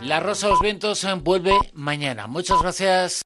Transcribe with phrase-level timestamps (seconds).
[0.00, 2.26] La Rosa de los Vientos eh, vuelve mañana.
[2.26, 3.22] Muchas gracias.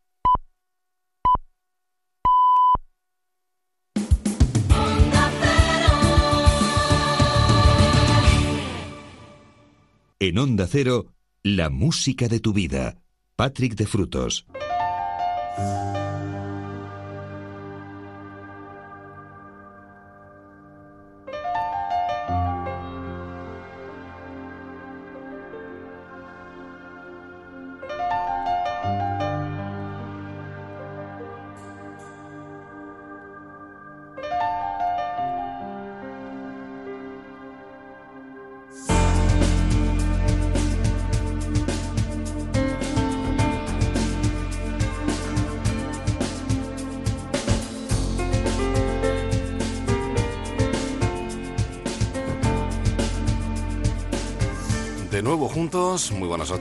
[10.23, 11.07] En Onda Cero,
[11.43, 12.99] la música de tu vida.
[13.37, 14.47] Patrick de Frutos.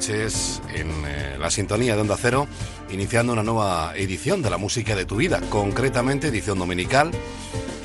[0.09, 2.47] En eh, la sintonía de Onda Cero,
[2.89, 7.11] iniciando una nueva edición de la música de tu vida, concretamente edición dominical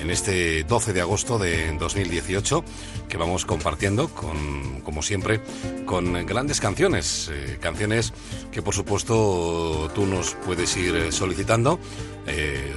[0.00, 2.64] en este 12 de agosto de 2018
[3.10, 5.42] que vamos compartiendo con, como siempre,
[5.84, 8.14] con grandes canciones, eh, canciones
[8.50, 11.78] que por supuesto tú nos puedes ir eh, solicitando,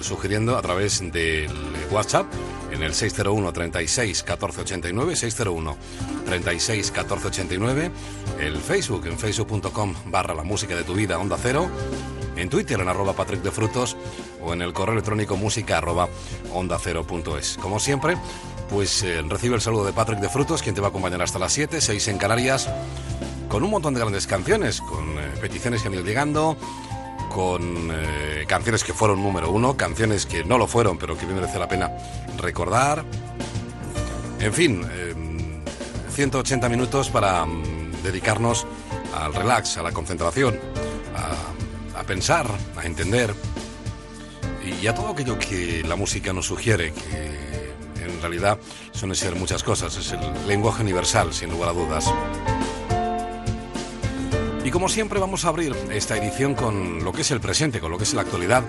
[0.01, 1.53] sugiriendo a través del
[1.89, 2.25] WhatsApp
[2.77, 5.77] en el 601 36 14 89, 601
[6.25, 7.91] 36 14 89,
[8.39, 11.69] el Facebook en facebook.com barra la música de tu vida onda cero
[12.35, 13.97] en Twitter en arroba Patrick de Frutos
[14.43, 16.07] o en el correo electrónico música arroba
[16.53, 17.57] onda cero punto es.
[17.59, 18.15] Como siempre,
[18.69, 21.39] pues eh, recibe el saludo de Patrick de Frutos, quien te va a acompañar hasta
[21.39, 22.69] las 7, 6 en Canarias,
[23.49, 26.57] con un montón de grandes canciones, con eh, peticiones que han ido llegando,
[27.37, 31.35] con eh, canciones que fueron número uno, canciones que no lo fueron, pero que me
[31.35, 31.91] merece la pena
[32.35, 33.05] recordar.
[34.39, 34.83] En fin,
[36.09, 38.65] 180 minutos para mm, dedicarnos
[39.15, 40.59] al relax, a la concentración,
[41.15, 41.47] a
[41.95, 43.33] a pensar, a entender
[44.81, 48.59] y a todo aquello que la música nos sugiere, que en realidad
[48.93, 52.11] suele ser muchas cosas, es el lenguaje universal, sin lugar a dudas.
[54.67, 57.89] Y como siempre vamos a abrir esta edición con lo que es el presente, con
[57.89, 58.65] lo que es la actualidad,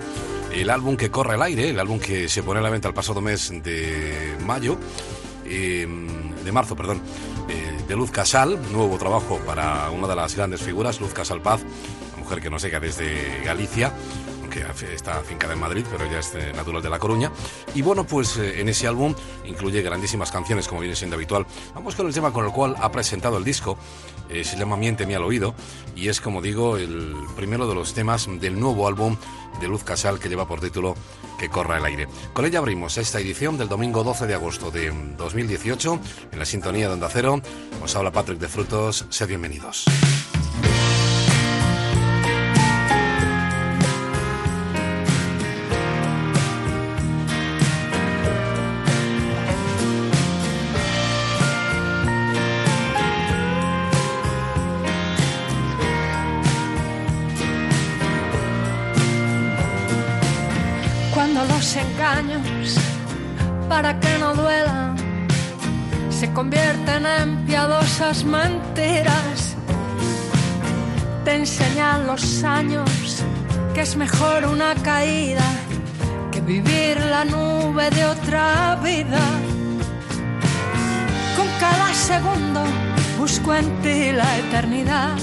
[0.49, 2.93] el álbum que corre al aire, el álbum que se pone a la venta el
[2.93, 4.77] pasado mes de mayo,
[5.43, 7.01] em, de marzo, perdón,
[7.49, 11.65] eh, de Luz Casal, nuevo trabajo para una de las grandes figuras, Luz Casal Paz,
[12.37, 13.91] que no sé desde Galicia,
[14.41, 17.31] aunque está afincada en Madrid, pero ella es natural de La Coruña.
[17.73, 19.15] Y bueno, pues eh, en ese álbum
[19.45, 21.45] incluye grandísimas canciones, como viene siendo habitual.
[21.73, 23.77] Vamos con el tema con el cual ha presentado el disco.
[24.29, 25.55] Eh, se llama Miente al oído
[25.95, 29.17] y es, como digo, el primero de los temas del nuevo álbum
[29.59, 30.95] de Luz Casal que lleva por título
[31.39, 32.07] Que corra el aire.
[32.33, 35.99] Con ella abrimos esta edición del domingo 12 de agosto de 2018
[36.31, 37.41] en la sintonía de Onda Cero.
[37.83, 39.05] Os habla Patrick de Frutos.
[39.09, 39.85] Sed bienvenidos.
[71.25, 73.23] Te enseñan los años
[73.73, 75.43] que es mejor una caída
[76.31, 79.19] que vivir la nube de otra vida.
[81.35, 82.63] Con cada segundo
[83.17, 85.17] busco en ti la eternidad.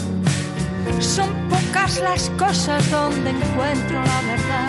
[1.01, 4.69] Son pocas las cosas donde encuentro la verdad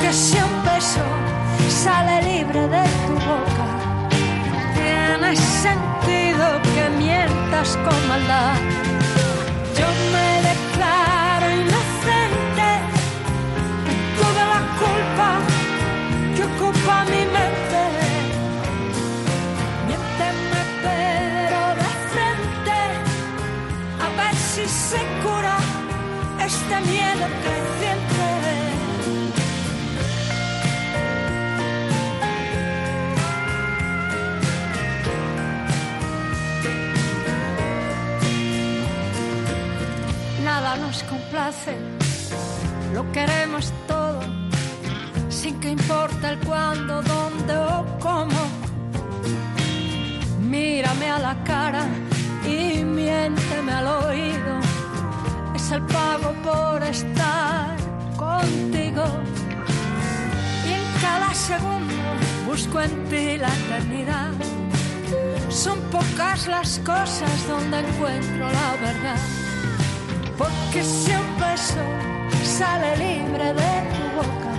[0.00, 1.04] que si un beso
[1.68, 3.69] sale libre de tu boca,
[5.30, 8.56] tiene sentido que mientas con maldad.
[9.78, 12.68] Yo me declaro inocente
[13.86, 15.38] de toda la culpa
[16.34, 17.82] que ocupa mi mente.
[19.86, 22.78] Miénteme pero de frente,
[24.04, 25.58] a ver si se cura
[26.44, 28.39] este miedo creciente.
[40.76, 41.76] Nos complace,
[42.94, 44.20] lo queremos todo,
[45.28, 48.40] sin que importe el cuándo, dónde o cómo.
[50.40, 51.84] Mírame a la cara
[52.46, 54.60] y miénteme al oído,
[55.54, 57.76] es el pago por estar
[58.16, 59.04] contigo.
[60.68, 61.94] Y en cada segundo
[62.46, 64.32] busco en ti la eternidad.
[65.48, 69.49] Son pocas las cosas donde encuentro la verdad
[70.72, 71.82] que si un beso
[72.42, 74.52] sale libre de tu boca,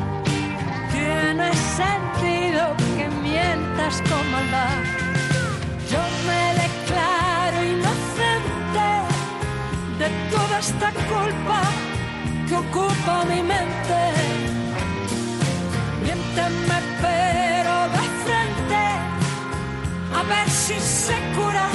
[0.91, 1.49] tiene
[1.79, 4.77] sentido que mientas con maldad.
[5.89, 8.89] Yo me declaro inocente
[9.99, 11.61] de toda esta culpa
[12.47, 14.01] que ocupa mi mente.
[16.03, 18.83] Miénteme pero de frente,
[20.13, 21.67] a ver si se cura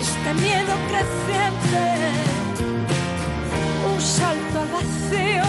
[0.00, 2.20] este miedo creciente.
[4.00, 5.42] Un salto al vacío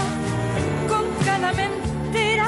[0.90, 2.46] con cada mentira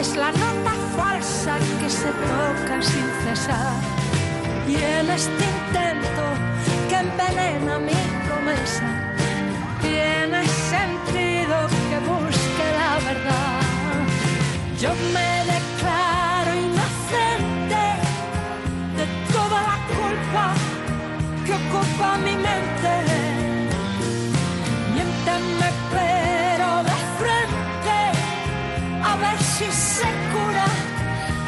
[0.00, 3.74] es la nota falsa que se toca sin cesar.
[4.66, 6.24] Y en este intento
[6.88, 8.88] que envenena mi promesa,
[9.82, 11.56] tiene sentido
[11.90, 13.60] que busque la verdad.
[14.80, 17.84] Yo me declaro inocente
[18.96, 20.54] de toda la culpa
[21.44, 22.51] que ocupa mi mente.
[29.62, 30.66] Si se cura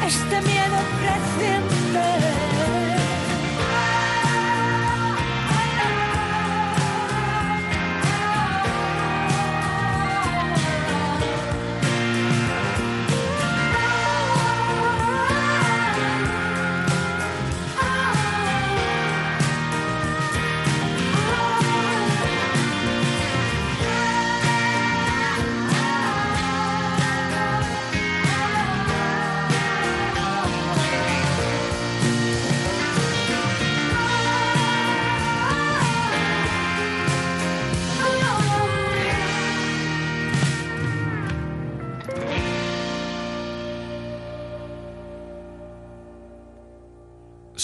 [0.05, 2.94] este miedo creciente.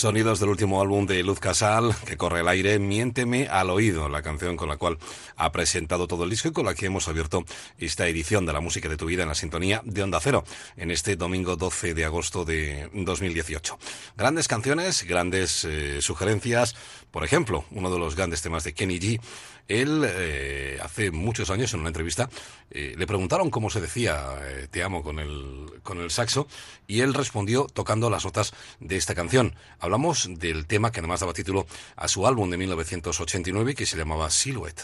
[0.01, 4.23] Sonidos del último álbum de Luz Casal, que corre el aire, Miénteme al oído, la
[4.23, 4.97] canción con la cual
[5.35, 7.45] ha presentado todo el disco y con la que hemos abierto
[7.77, 10.43] esta edición de la música de tu vida en la sintonía de Onda Cero,
[10.75, 13.77] en este domingo 12 de agosto de 2018.
[14.17, 16.75] Grandes canciones, grandes eh, sugerencias,
[17.11, 19.21] por ejemplo, uno de los grandes temas de Kenny G
[19.67, 22.29] él, eh, hace muchos años, en una entrevista,
[22.69, 26.47] eh, le preguntaron cómo se decía eh, te amo con el, con el saxo
[26.87, 29.55] y él respondió tocando las notas de esta canción.
[29.79, 34.29] Hablamos del tema que además daba título a su álbum de 1989 que se llamaba
[34.29, 34.83] Silhouette.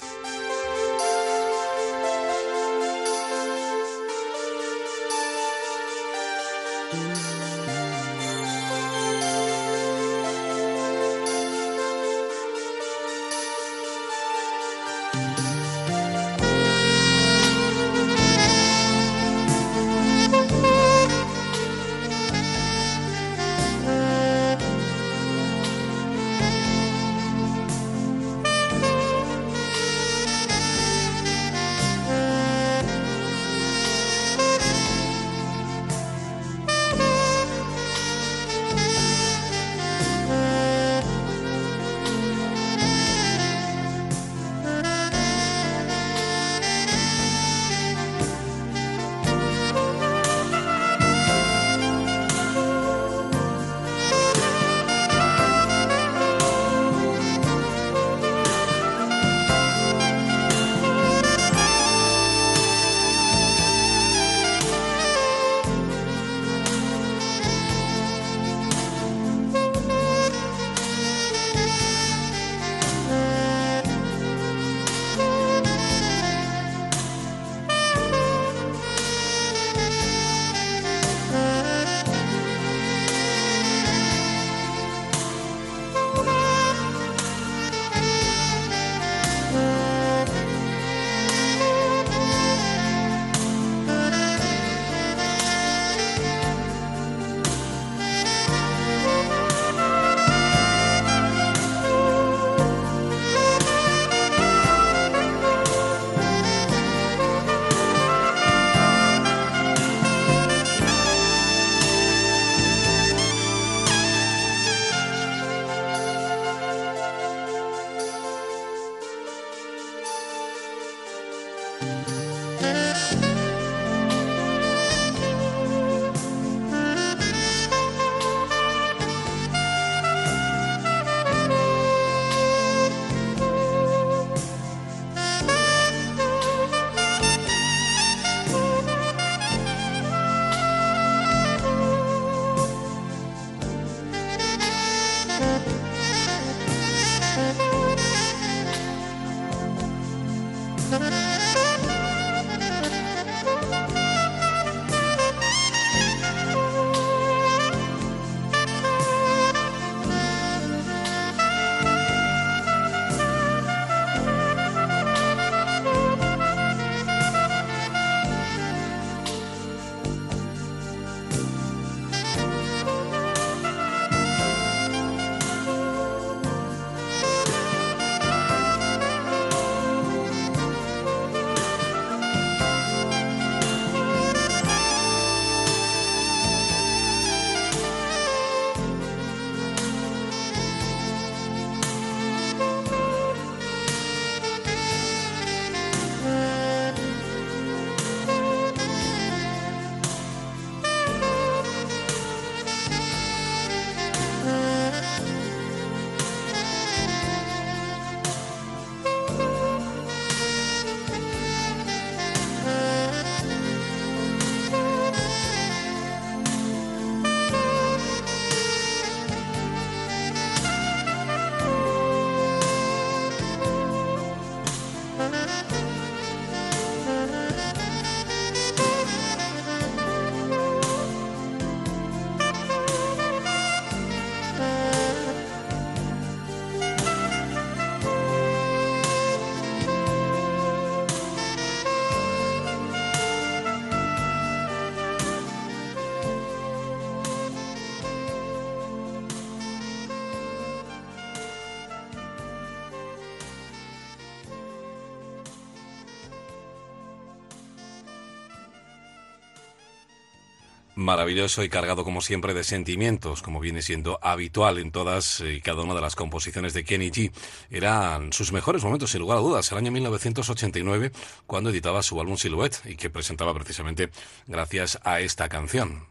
[260.97, 265.83] Maravilloso y cargado como siempre de sentimientos, como viene siendo habitual en todas y cada
[265.83, 267.31] una de las composiciones de Kenny G.
[267.69, 271.11] Eran sus mejores momentos, sin lugar a dudas, el año 1989,
[271.45, 274.09] cuando editaba su álbum Silhouette y que presentaba precisamente
[274.47, 276.07] gracias a esta canción.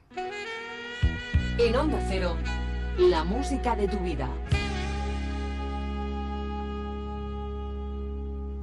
[1.59, 2.37] En Onda Cero,
[2.97, 4.31] la música de tu vida.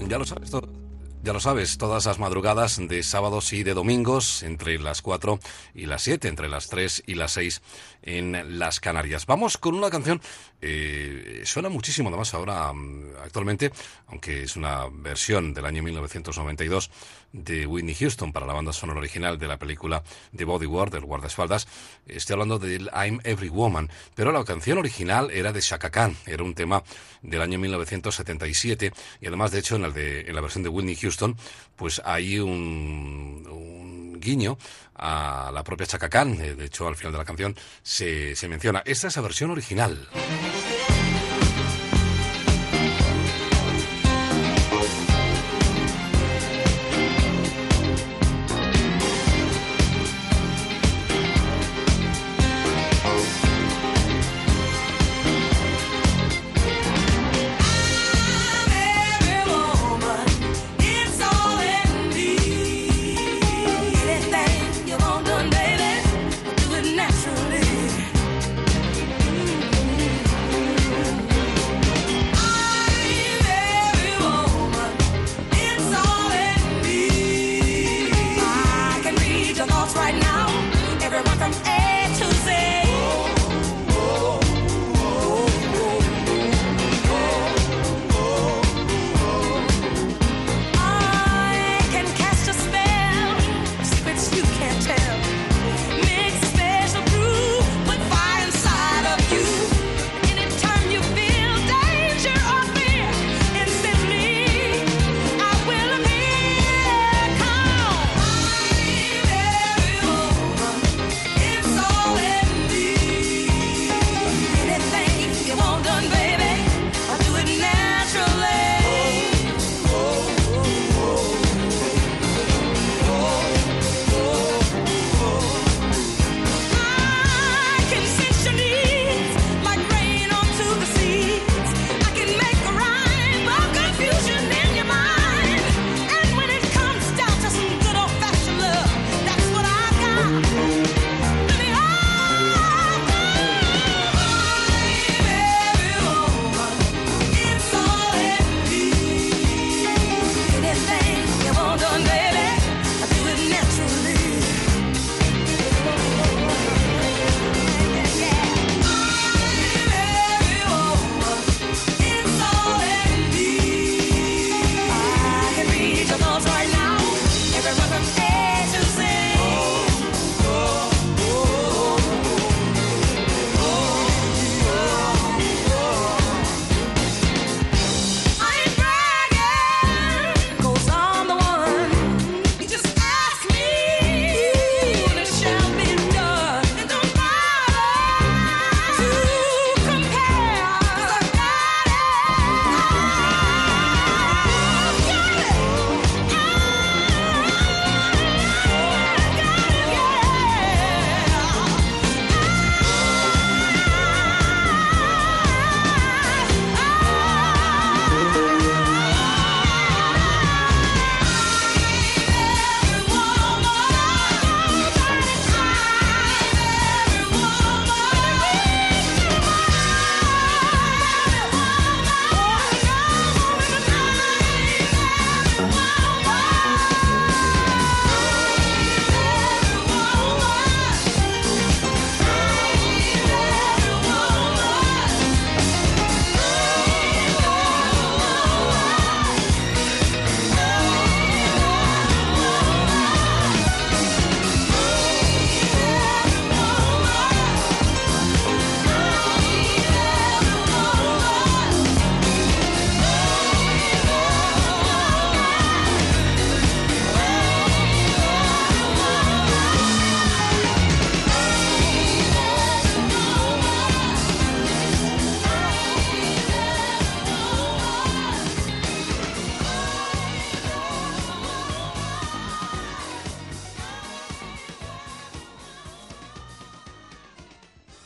[0.08, 0.83] Ya lo sabes todo
[1.24, 5.40] ya lo sabes, todas las madrugadas de sábados y de domingos, entre las 4
[5.74, 7.62] y las 7, entre las 3 y las 6
[8.02, 9.26] en las Canarias.
[9.26, 10.22] Vamos con una canción,
[10.62, 13.72] eh, suena muchísimo además ahora mm, actualmente,
[14.08, 16.92] aunque es una versión del año 1992
[17.34, 20.04] de Whitney Houston para la banda sonora original de la película
[20.36, 21.68] The Bodyguard, del guardaespaldas.
[22.08, 26.44] Estoy hablando del I'm Every Woman, pero la canción original era de Shaka Khan, era
[26.44, 26.84] un tema
[27.22, 31.36] del año 1977 y además de hecho en, el la versión de Whitney Houston
[31.76, 34.58] pues hay un, guiño
[34.96, 38.48] a la propia Chaka Khan, eh, de hecho al final de la canción se, se
[38.48, 38.82] menciona.
[38.86, 40.08] Esta es la versión original.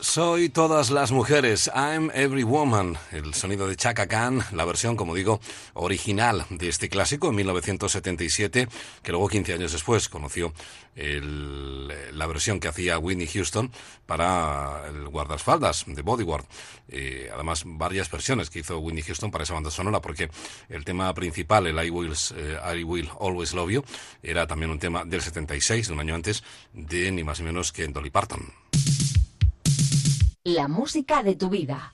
[0.00, 1.68] Soy todas las mujeres.
[1.74, 2.96] I'm every woman.
[3.10, 5.40] El sonido de Chaka Khan, la versión, como digo,
[5.74, 8.68] original de este clásico en 1977,
[9.02, 10.52] que luego 15 años después conoció
[10.94, 13.72] la versión que hacía Whitney Houston
[14.06, 16.44] para el guardaespaldas de Bodyguard.
[16.88, 20.30] Eh, además, varias versiones que hizo Whitney Houston para esa banda sonora, porque
[20.68, 23.84] el tema principal, el I Will, eh, I Will Always Love You,
[24.22, 27.72] era también un tema del 76, de un año antes, de ni más ni menos
[27.72, 28.52] que Dolly Parton.
[30.48, 31.92] La música de tu vida.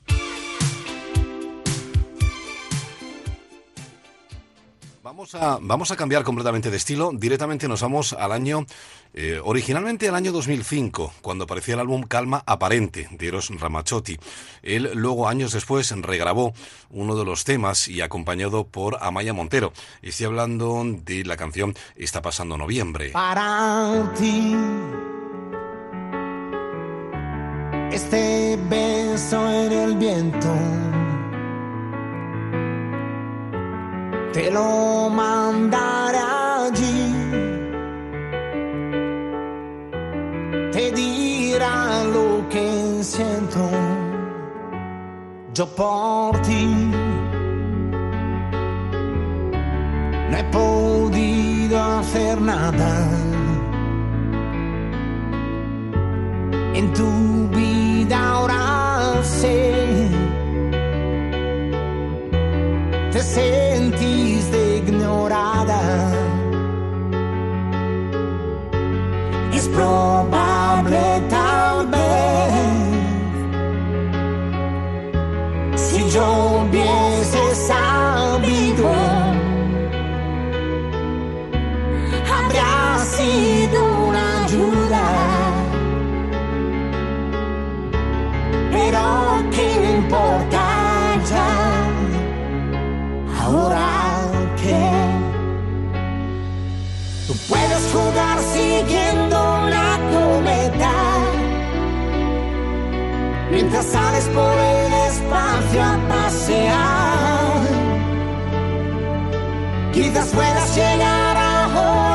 [5.02, 7.10] Vamos a, vamos a cambiar completamente de estilo.
[7.12, 8.64] Directamente nos vamos al año,
[9.12, 14.20] eh, originalmente al año 2005, cuando aparecía el álbum Calma Aparente de Eros Ramazzotti.
[14.62, 16.54] Él luego, años después, regrabó
[16.90, 19.72] uno de los temas y acompañado por Amaya Montero.
[20.00, 23.10] Estoy hablando de la canción Está pasando noviembre.
[23.10, 24.54] Para ti
[27.94, 30.52] este beso en el viento.
[34.32, 37.14] Te lo mandaré allí.
[40.72, 43.62] Te dirá lo que siento.
[45.54, 46.66] Yo por ti.
[50.30, 52.92] No he podido hacer nada
[56.74, 57.73] en tu vida
[58.12, 60.08] ahora sé.
[63.12, 65.80] Te sentiste ignorada.
[69.52, 72.52] Es probable tal vez
[75.76, 76.26] si yo
[76.60, 77.13] hubiese
[88.94, 90.62] pero ¿qué importa?
[93.42, 93.86] Ahora
[94.56, 94.80] que
[97.26, 99.36] tú puedes jugar siguiendo
[99.68, 100.92] la cometa
[103.50, 107.60] mientras sales por el espacio a pasear.
[109.92, 112.13] Quizás puedas llegar ahora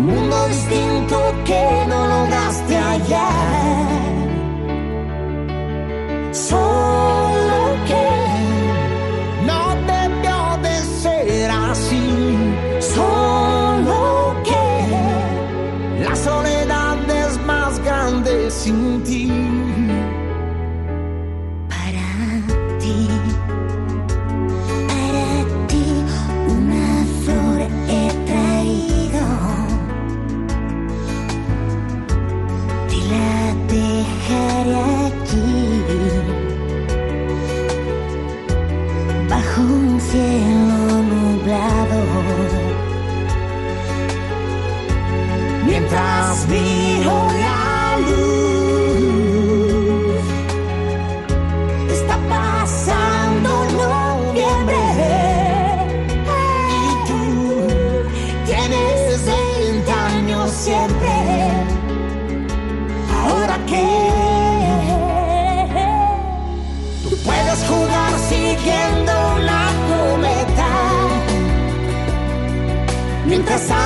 [0.00, 3.18] un mundo distinto que no lograste ayer.
[6.32, 7.19] Solo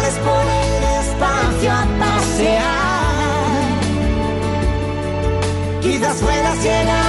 [0.04, 2.64] sales por el espacio a pasear.
[5.80, 7.03] Quizás puedas llegar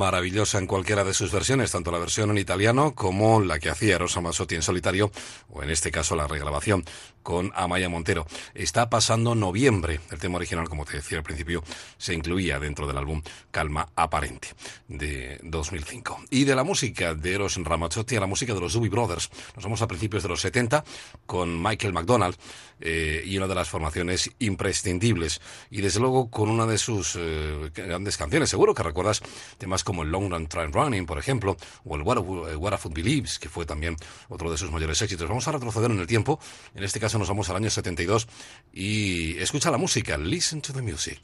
[0.00, 3.98] maravillosa en cualquiera de sus versiones, tanto la versión en italiano como la que hacía
[3.98, 5.12] Rosa Mazzotti en solitario,
[5.50, 6.86] o en este caso la regrabación
[7.22, 8.26] con Amaya Montero.
[8.54, 10.00] Está pasando noviembre.
[10.10, 11.62] El tema original, como te decía al principio,
[11.98, 14.48] se incluía dentro del álbum Calma Aparente
[14.88, 16.24] de 2005.
[16.30, 19.28] Y de la música de Eros Ramazzotti a la música de los Doobie Brothers.
[19.54, 20.82] Nos vamos a principios de los 70
[21.26, 22.36] con Michael McDonald
[22.80, 25.40] eh, y una de las formaciones imprescindibles.
[25.70, 28.50] Y desde luego con una de sus eh, grandes canciones.
[28.50, 29.20] Seguro que recuerdas
[29.58, 32.94] temas como el Long Run Train Running, por ejemplo, o el What a, a Food
[32.94, 33.96] Believes, que fue también
[34.28, 35.28] otro de sus mayores éxitos.
[35.28, 36.40] Vamos a retroceder en el tiempo.
[36.74, 38.28] En este caso nos vamos al año 72
[38.72, 41.20] y escucha la música, listen to the music.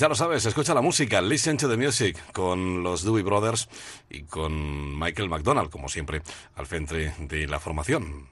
[0.00, 3.68] Ya lo sabes, escucha la música, listen to the music, con los Dewey Brothers
[4.08, 6.22] y con Michael McDonald, como siempre,
[6.54, 8.26] al frente de la formación.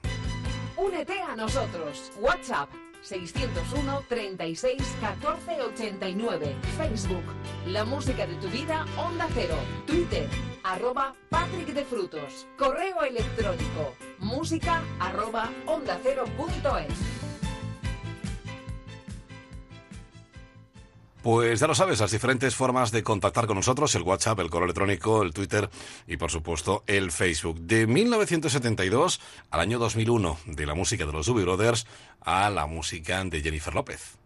[0.75, 2.11] Únete a nosotros.
[2.19, 2.69] WhatsApp
[3.03, 6.55] 601 36 14 89.
[6.75, 7.23] Facebook,
[7.67, 9.55] La Música de tu Vida, Onda Cero.
[9.85, 10.27] Twitter,
[10.63, 12.47] arroba Patrick de Frutos.
[12.57, 17.08] Correo electrónico, música arroba onda cero punto es.
[21.31, 24.65] Pues ya lo sabes, las diferentes formas de contactar con nosotros, el WhatsApp, el correo
[24.65, 25.69] electrónico, el Twitter
[26.07, 27.59] y por supuesto el Facebook.
[27.59, 31.85] De 1972 al año 2001, de la música de los Doobie Brothers
[32.21, 34.18] a la música de Jennifer López.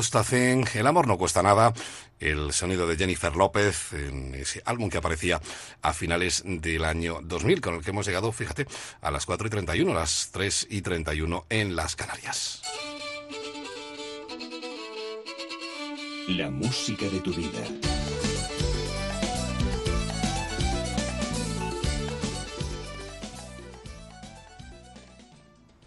[0.00, 1.74] El amor no cuesta nada,
[2.20, 5.42] el sonido de Jennifer López en ese álbum que aparecía
[5.82, 8.66] a finales del año 2000, con el que hemos llegado, fíjate,
[9.02, 12.62] a las 4 y 31, a las 3 y 31 en las Canarias.
[16.28, 17.99] La música de tu vida.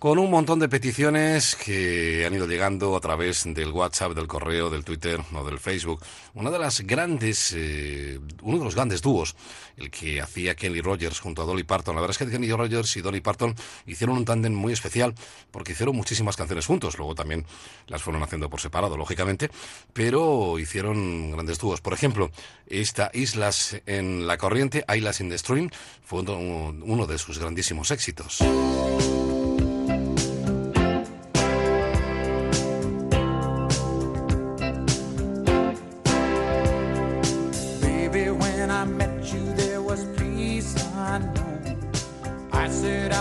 [0.04, 4.70] Con un montón de peticiones que han ido llegando a través del WhatsApp, del correo,
[4.70, 6.02] del Twitter o del Facebook.
[6.34, 9.34] Una de las grandes, eh, uno de los grandes dúos,
[9.78, 11.96] el que hacía Kenny Rogers junto a Dolly Parton.
[11.96, 15.16] La verdad es que Kenny Rogers y Dolly Parton hicieron un tándem muy especial
[15.52, 16.98] porque hicieron muchísimas canciones juntos.
[16.98, 17.46] Luego también
[17.88, 19.50] las fueron haciendo por separado, lógicamente,
[19.94, 21.80] pero hicieron grandes dúos.
[21.80, 22.30] Por ejemplo,
[22.68, 25.70] esta Islas en la Corriente, Islas in the Stream,
[26.04, 28.44] fue uno de sus grandísimos éxitos.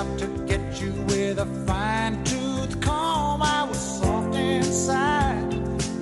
[0.02, 3.42] out to get you with a fine tooth comb.
[3.42, 5.50] I was soft inside.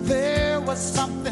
[0.05, 1.30] There was something.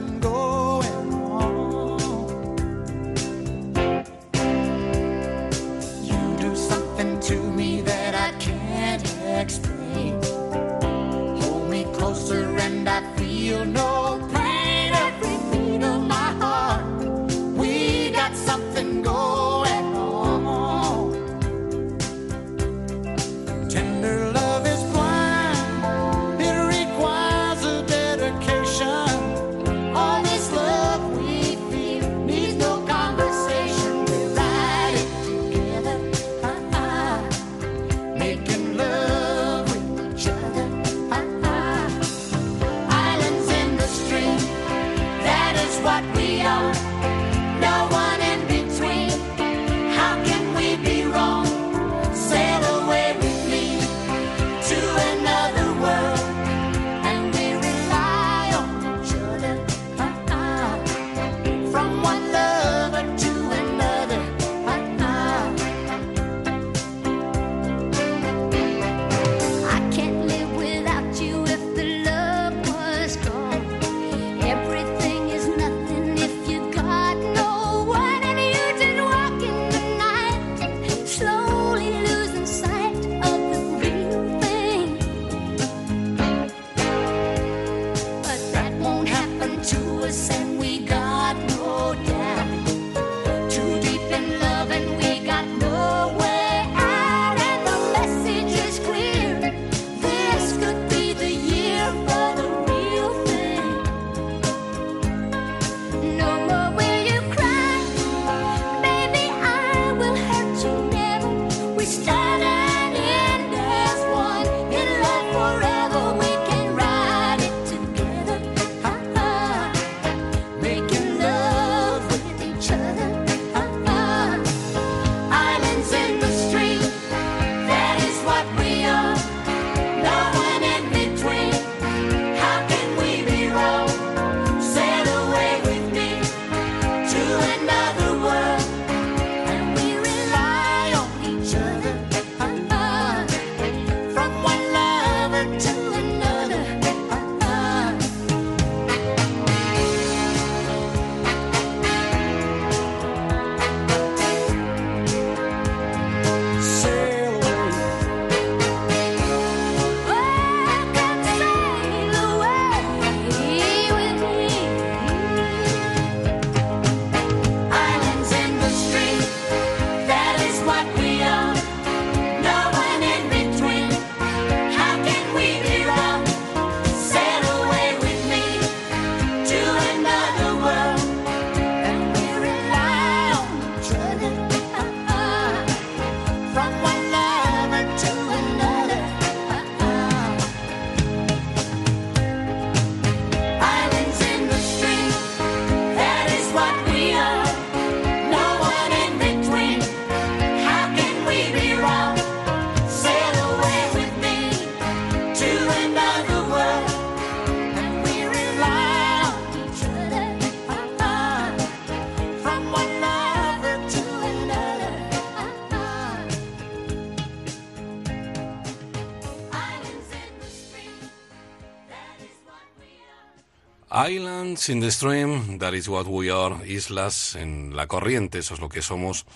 [224.48, 228.70] In the Stream, that is what we are, islas en la corriente, eso es lo
[228.70, 229.26] que somos.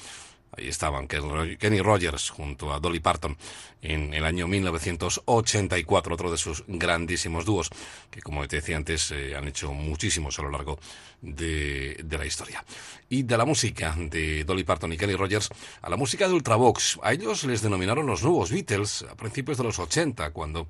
[0.57, 3.37] Ahí estaban Kenny Rogers junto a Dolly Parton
[3.83, 7.69] en el año 1984, otro de sus grandísimos dúos,
[8.11, 10.79] que como te decía antes, eh, han hecho muchísimos a lo largo
[11.21, 12.65] de, de, la historia.
[13.11, 15.51] Y de la música de Dolly Parton y Kenny Rogers
[15.83, 17.01] a la música de Ultravox.
[17.03, 20.69] A ellos les denominaron los nuevos Beatles a principios de los 80, cuando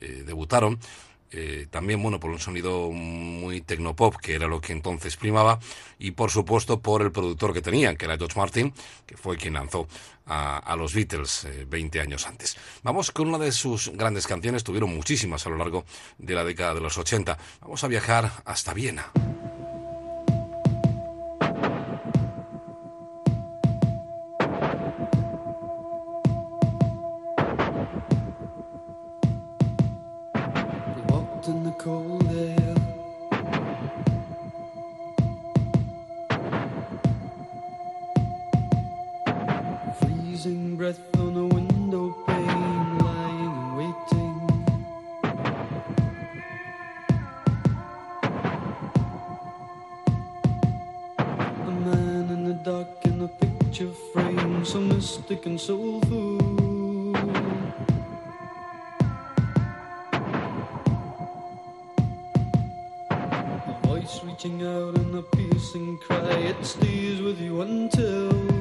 [0.00, 0.78] eh, debutaron
[1.30, 5.58] eh, también bueno por un sonido muy tecnopop que era lo que entonces primaba
[5.98, 8.72] y por supuesto por el productor que tenían que era George Martin
[9.06, 9.86] que fue quien lanzó
[10.30, 12.58] a, los Beatles 20 eh, años antes.
[12.82, 15.84] Vamos con una de sus grandes canciones tuvieron muchísimas a lo largo
[16.18, 19.10] de la década de los 80 vamos a viajar hasta Viena
[40.78, 44.36] breath on the window pane, lying and waiting.
[51.66, 56.38] A man in the dark in a picture frame, so mystic and soulful.
[63.10, 68.57] A voice reaching out in a piercing cry, it stays with you until.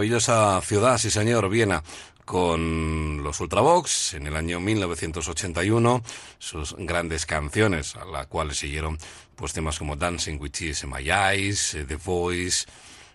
[0.00, 1.84] Maravillosa ciudad, sí señor, Viena,
[2.24, 6.02] con los Ultravox en el año 1981,
[6.38, 8.96] sus grandes canciones, a la cual siguieron
[9.36, 12.64] pues temas como Dancing with Tears in My Eyes, eh, The Voice,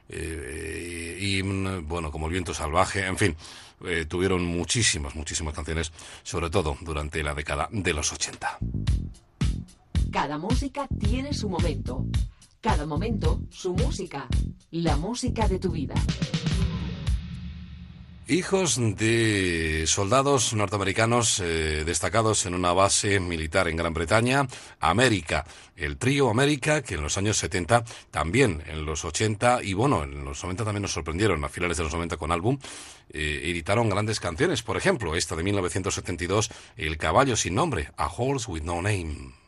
[0.09, 3.35] eh, y bueno, como El viento salvaje, en fin,
[3.83, 8.59] eh, tuvieron muchísimas, muchísimas canciones, sobre todo durante la década de los 80.
[10.11, 12.05] Cada música tiene su momento.
[12.65, 14.27] Cada momento, su música.
[14.71, 15.93] La música de tu vida.
[18.27, 24.47] Hijos de soldados norteamericanos eh, destacados en una base militar en Gran Bretaña,
[24.79, 25.45] América,
[25.75, 30.25] el trío América, que en los años 70, también en los 80 y bueno, en
[30.25, 32.57] los 90 también nos sorprendieron, a finales de los 90 con álbum,
[33.11, 38.49] eh, editaron grandes canciones, por ejemplo, esta de 1972, El caballo sin nombre, A Horse
[38.49, 39.44] with No Name.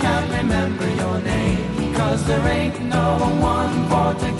[0.00, 4.39] can't remember your name, cause there ain't no one for to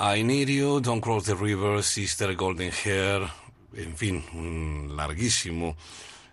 [0.00, 3.22] I Need You, Don't Cross the River, Sister Golden Hair,
[3.74, 5.76] en fin, un larguísimo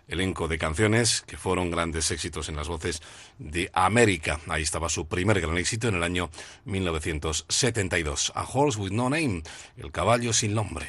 [0.06, 3.02] elenco de canciones que fueron grandes éxitos en las voces
[3.38, 4.38] de América.
[4.46, 6.30] Ahí estaba su primer gran éxito en el año
[6.64, 8.32] 1972.
[8.36, 9.42] A Horse with No Name,
[9.76, 10.86] el caballo sin nombre.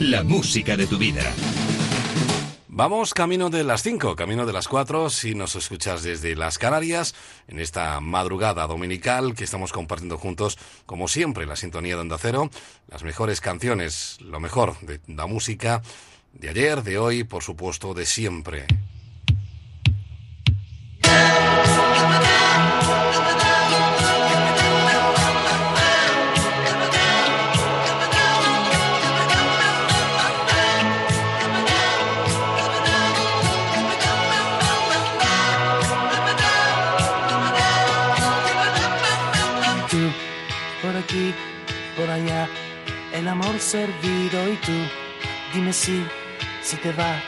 [0.00, 1.22] La música de tu vida.
[2.76, 7.14] Vamos camino de las 5, camino de las 4, si nos escuchas desde las Canarias,
[7.48, 12.50] en esta madrugada dominical que estamos compartiendo juntos, como siempre, la sintonía de Onda Cero,
[12.88, 15.80] las mejores canciones, lo mejor de la música
[16.34, 18.66] de ayer, de hoy, por supuesto, de siempre.
[43.26, 44.72] El amor servido y tú,
[45.52, 46.06] dime si,
[46.62, 47.20] si te va,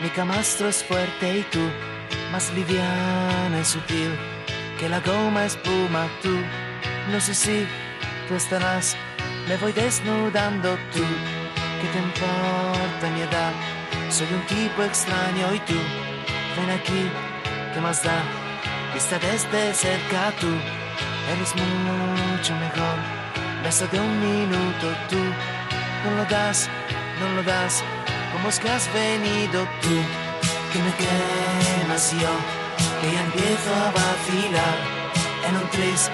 [0.00, 1.58] mi camastro es fuerte y tú,
[2.30, 4.12] más liviana y sutil,
[4.78, 6.32] que la goma espuma tú,
[7.10, 7.66] no sé si
[8.28, 8.96] tú estarás,
[9.48, 11.02] me voy desnudando tú,
[11.80, 13.52] ¿qué te importa mi edad?
[14.10, 15.78] Soy un tipo extraño y tú,
[16.56, 17.10] ven aquí,
[17.74, 18.22] ¿qué más da?
[18.94, 20.52] Vista desde cerca tú,
[21.32, 23.21] Eres mucho mejor.
[23.62, 25.18] Beso de un minuto tú.
[26.04, 26.68] No lo das,
[27.20, 27.84] no lo das.
[28.32, 29.96] ¿Cómo es que has venido tú?
[30.72, 32.32] Que me quemas yo.
[33.00, 34.76] Que ya empiezo a vacilar.
[35.48, 36.10] En un tris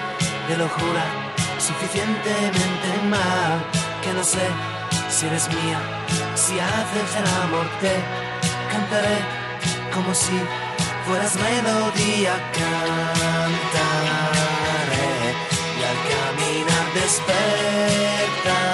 [0.47, 1.03] de locura.
[1.57, 3.65] Suficientemente mal.
[4.03, 4.45] Que no sé
[5.09, 5.79] si eres mía.
[6.35, 7.95] Si haces el amor te
[8.71, 9.17] cantaré
[9.93, 10.39] como si
[11.05, 12.33] fueras melodía.
[12.35, 14.18] Al
[17.09, 18.68] despertar.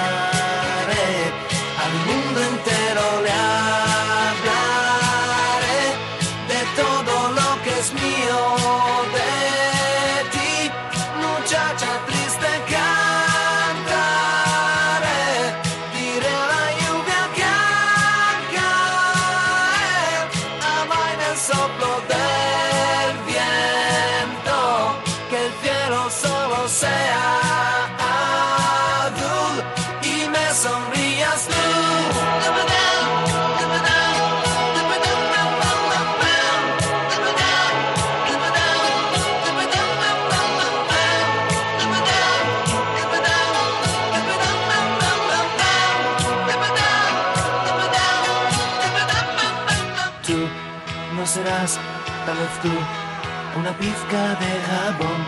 [53.78, 55.20] Pizca de jabón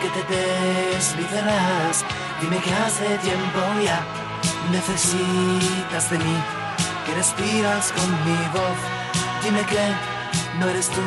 [0.00, 2.04] que te deslizarás.
[2.40, 4.04] Dime que hace tiempo ya
[4.70, 6.36] necesitas de mí,
[7.06, 8.78] que respiras con mi voz.
[9.42, 9.94] Dime que
[10.58, 11.02] no eres tú,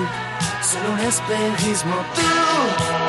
[0.62, 3.03] solo un espejismo tú.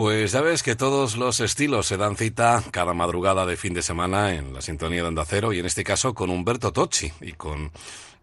[0.00, 3.82] Pues ya ves que todos los estilos se dan cita cada madrugada de fin de
[3.82, 7.32] semana en la sintonía de Onda Cero y en este caso con Humberto Tocci y
[7.32, 7.70] con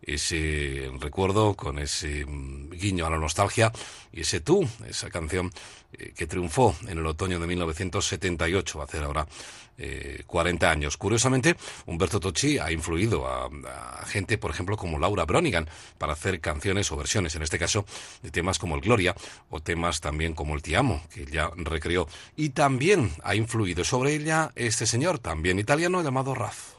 [0.08, 3.72] ese recuerdo, con ese mm, guiño a la nostalgia
[4.12, 5.52] y ese tú, esa canción
[5.94, 9.28] eh, que triunfó en el otoño de 1978, va a hacer ahora
[9.78, 10.98] eh, 40 años.
[10.98, 11.56] Curiosamente,
[11.86, 13.50] Humberto Tocci ha influido a,
[14.08, 17.86] gente, por ejemplo, como Laura Bronigan, para hacer canciones o versiones, en este caso,
[18.24, 19.16] de temas como el Gloria
[19.50, 22.08] o temas también como el Ti Amo, que ella recreó.
[22.36, 26.74] Y también ha influido sobre ella este señor, también italiano, llamado Raf.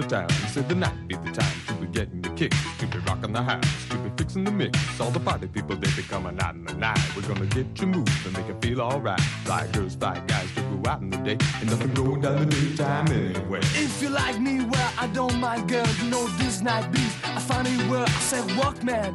[0.00, 0.30] The town.
[0.48, 2.56] Said the night be the time to be getting the kicks.
[2.78, 3.88] To be rocking the house.
[3.90, 4.78] To be fixing the mix.
[5.00, 7.00] All the party people, they be coming out in the night.
[7.14, 9.20] We're gonna get you moving, make you feel alright.
[9.44, 11.38] Fly girls, fly guys to go out in the day.
[11.60, 13.60] Ain't nothing going down the daytime anyway.
[13.60, 15.86] If you like me, well, I don't mind, girl.
[16.02, 17.12] You know this night beat.
[17.24, 19.14] I it where I said, walk, man.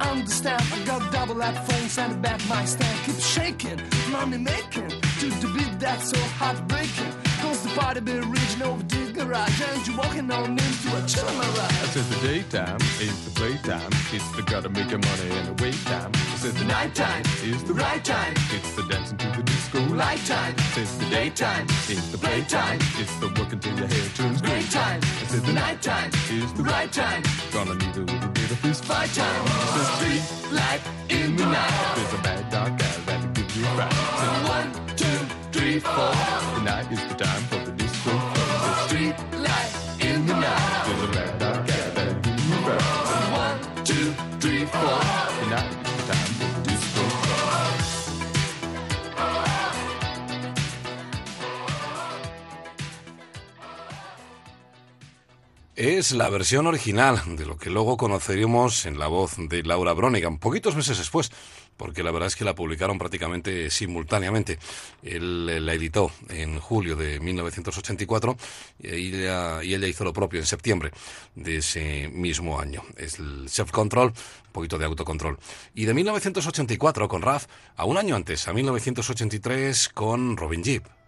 [0.00, 2.98] Understand, I got double at phones and the back my stand.
[3.04, 4.88] Keep shaking, money making.
[5.20, 7.29] To the beat that's so heartbreaking.
[7.40, 9.60] Cause the party be reaching over the garage.
[9.62, 11.88] And you're walking on into a chillin' I ride.
[11.92, 13.90] said the daytime is the playtime.
[14.12, 16.10] It's the gotta make your money and the wait time.
[16.14, 18.34] I said the nighttime is the right time.
[18.56, 20.56] It's the dancing to the disco light time.
[20.74, 22.78] Says the daytime is the playtime.
[22.98, 25.00] It's the working till your hair turns gray time.
[25.02, 27.22] I said the nighttime is the right time.
[27.52, 29.44] Gonna need a little bit of fist fight time.
[29.76, 31.94] The street light in the night.
[31.96, 34.49] There's a bad dog guy that'll give you a fright.
[35.70, 36.54] Said one, two, three, four.
[36.54, 37.59] The night is the time for
[55.80, 60.36] Es la versión original de lo que luego conoceríamos en la voz de Laura Bronigan,
[60.36, 61.32] poquitos meses después,
[61.78, 64.58] porque la verdad es que la publicaron prácticamente simultáneamente.
[65.02, 68.36] Él eh, la editó en julio de 1984
[68.78, 70.90] y ella, y ella hizo lo propio en septiembre
[71.34, 72.82] de ese mismo año.
[72.98, 75.38] Es el self-control, un poquito de autocontrol.
[75.74, 80.99] Y de 1984 con Raf, a un año antes, a 1983 con Robin Jeep.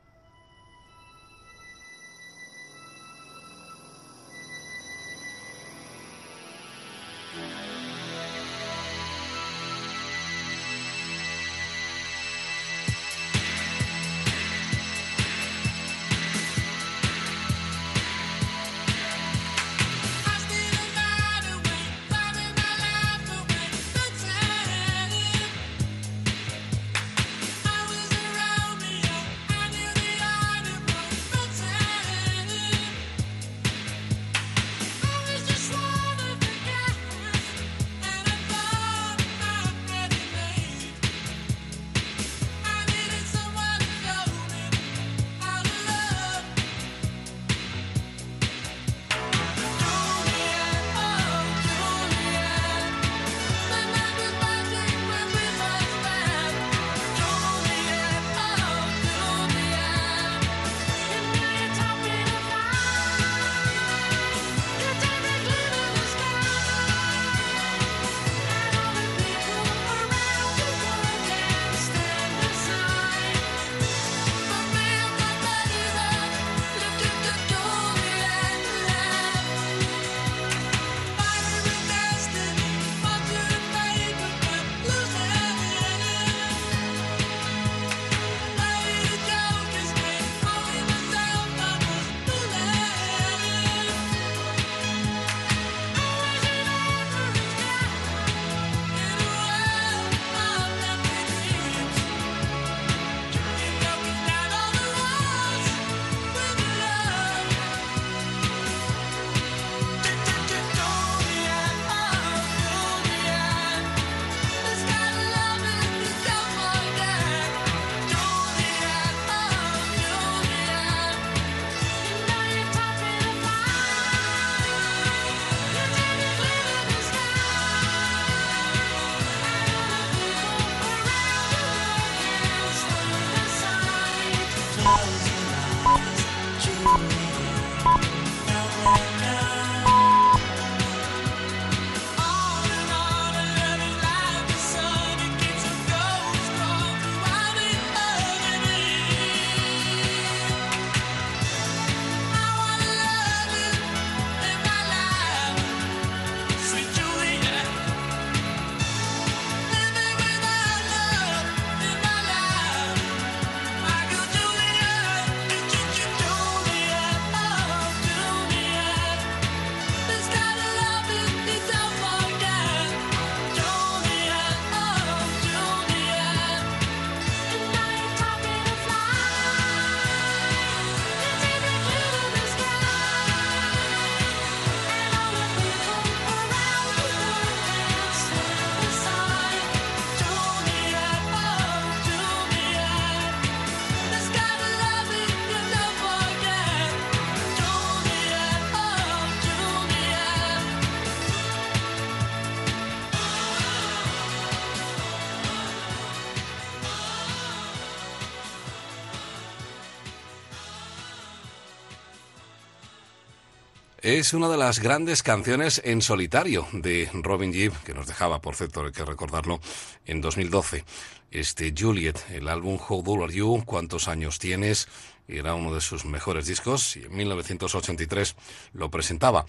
[214.23, 218.55] Es una de las grandes canciones en solitario de Robin Gibb, que nos dejaba, por
[218.55, 219.59] cierto, hay que recordarlo,
[220.07, 220.85] en 2012.
[221.33, 224.87] Este Juliet, el álbum How Old Are You, ¿Cuántos años tienes?
[225.27, 228.37] Era uno de sus mejores discos y en 1983
[228.75, 229.45] lo presentaba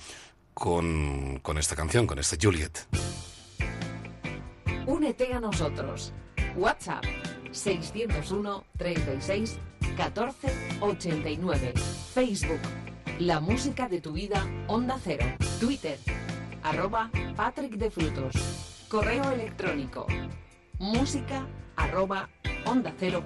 [0.55, 2.87] con, con esta canción, con este Juliet.
[4.87, 6.13] Únete a nosotros.
[6.55, 7.03] WhatsApp
[7.51, 9.55] 601 36
[9.95, 11.73] 14 89.
[12.15, 15.25] Facebook La música de tu vida Onda Cero.
[15.59, 15.97] Twitter
[16.63, 18.33] arroba Patrick de Frutos.
[18.89, 20.07] Correo electrónico
[20.83, 21.47] música
[21.77, 22.29] arroba
[22.65, 23.23] onda cero.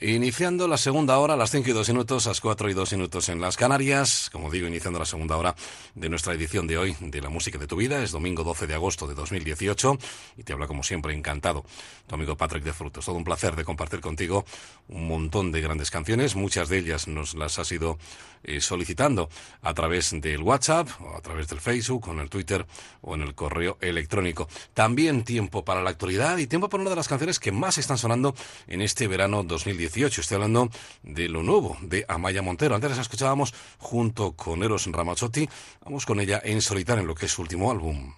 [0.00, 3.40] Iniciando la segunda hora las 5 y 2 minutos, las 4 y 2 minutos en
[3.40, 4.30] las Canarias.
[4.30, 5.56] Como digo, iniciando la segunda hora
[5.96, 8.00] de nuestra edición de hoy de La Música de tu Vida.
[8.00, 9.98] Es domingo 12 de agosto de 2018
[10.36, 11.64] y te habla como siempre encantado
[12.06, 13.06] tu amigo Patrick de Frutos.
[13.06, 14.44] Todo un placer de compartir contigo
[14.86, 16.36] un montón de grandes canciones.
[16.36, 17.98] Muchas de ellas nos las has ido
[18.44, 19.28] eh, solicitando
[19.62, 22.64] a través del WhatsApp, o a través del Facebook, o en el Twitter
[23.00, 24.48] o en el correo electrónico.
[24.74, 27.98] También tiempo para la actualidad y tiempo para una de las canciones que más están
[27.98, 28.36] sonando
[28.68, 29.87] en este verano 2018.
[29.96, 30.68] Estoy hablando
[31.02, 32.74] de lo nuevo de Amaya Montero.
[32.74, 35.48] Antes la escuchábamos junto con Eros Ramazzotti.
[35.82, 38.12] Vamos con ella en solitario en lo que es su último álbum.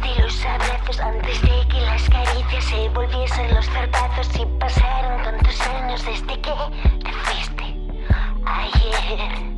[0.00, 5.60] De los abrazos Antes de que las caricias se volviesen los zarpazos Y pasaron tantos
[5.60, 6.52] años desde que
[7.04, 7.64] te fuiste
[8.46, 9.54] ayer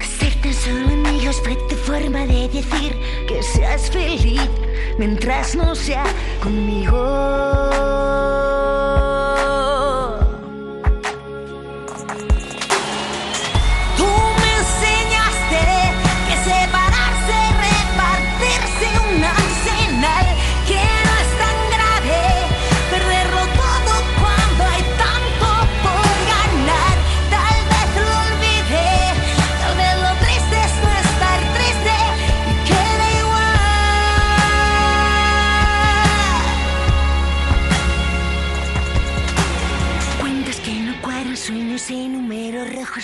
[0.00, 2.96] ser tan solo amigos fue tu forma de decir
[3.26, 4.48] que seas feliz
[4.98, 6.04] mientras no sea
[6.42, 7.02] conmigo.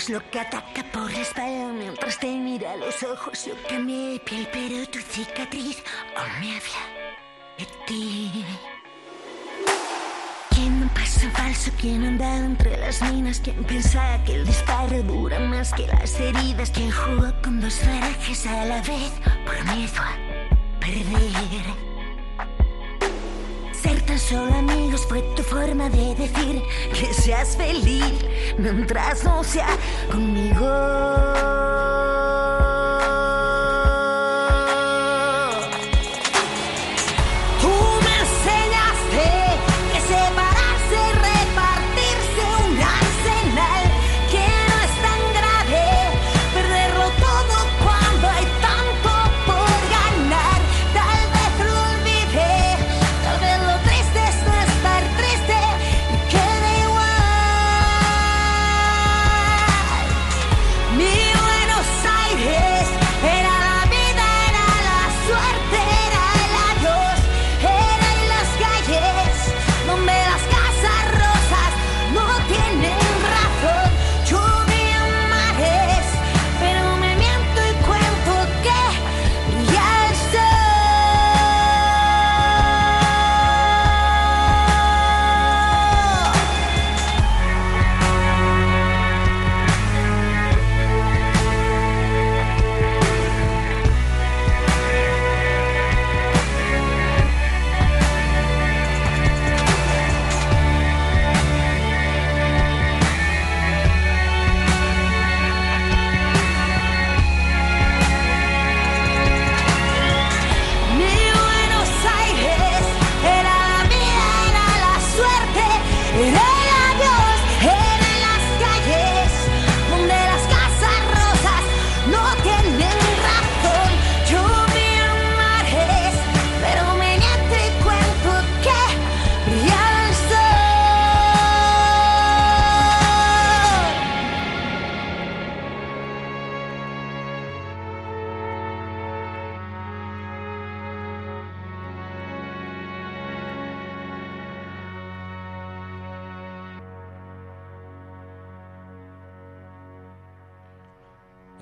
[0.09, 3.45] Lo que ataca por la espalda mientras te mira a los ojos.
[3.45, 5.83] Yo cambié de piel, pero tu cicatriz
[6.17, 6.83] aún me habla
[7.57, 8.45] de ti.
[10.49, 11.71] ¿Quién un paso falso?
[11.79, 13.39] ¿Quién andaba entre las minas?
[13.39, 16.71] ¿Quién pensaba que el disparo dura más que las heridas?
[16.71, 19.11] ¿Quién jugó con dos barajas a la vez
[19.45, 21.98] por miedo a perder?
[23.81, 26.61] Ser tan solo amigos fue tu forma de decir
[26.93, 28.25] que seas feliz
[28.57, 29.69] mientras no sea
[30.11, 30.67] conmigo.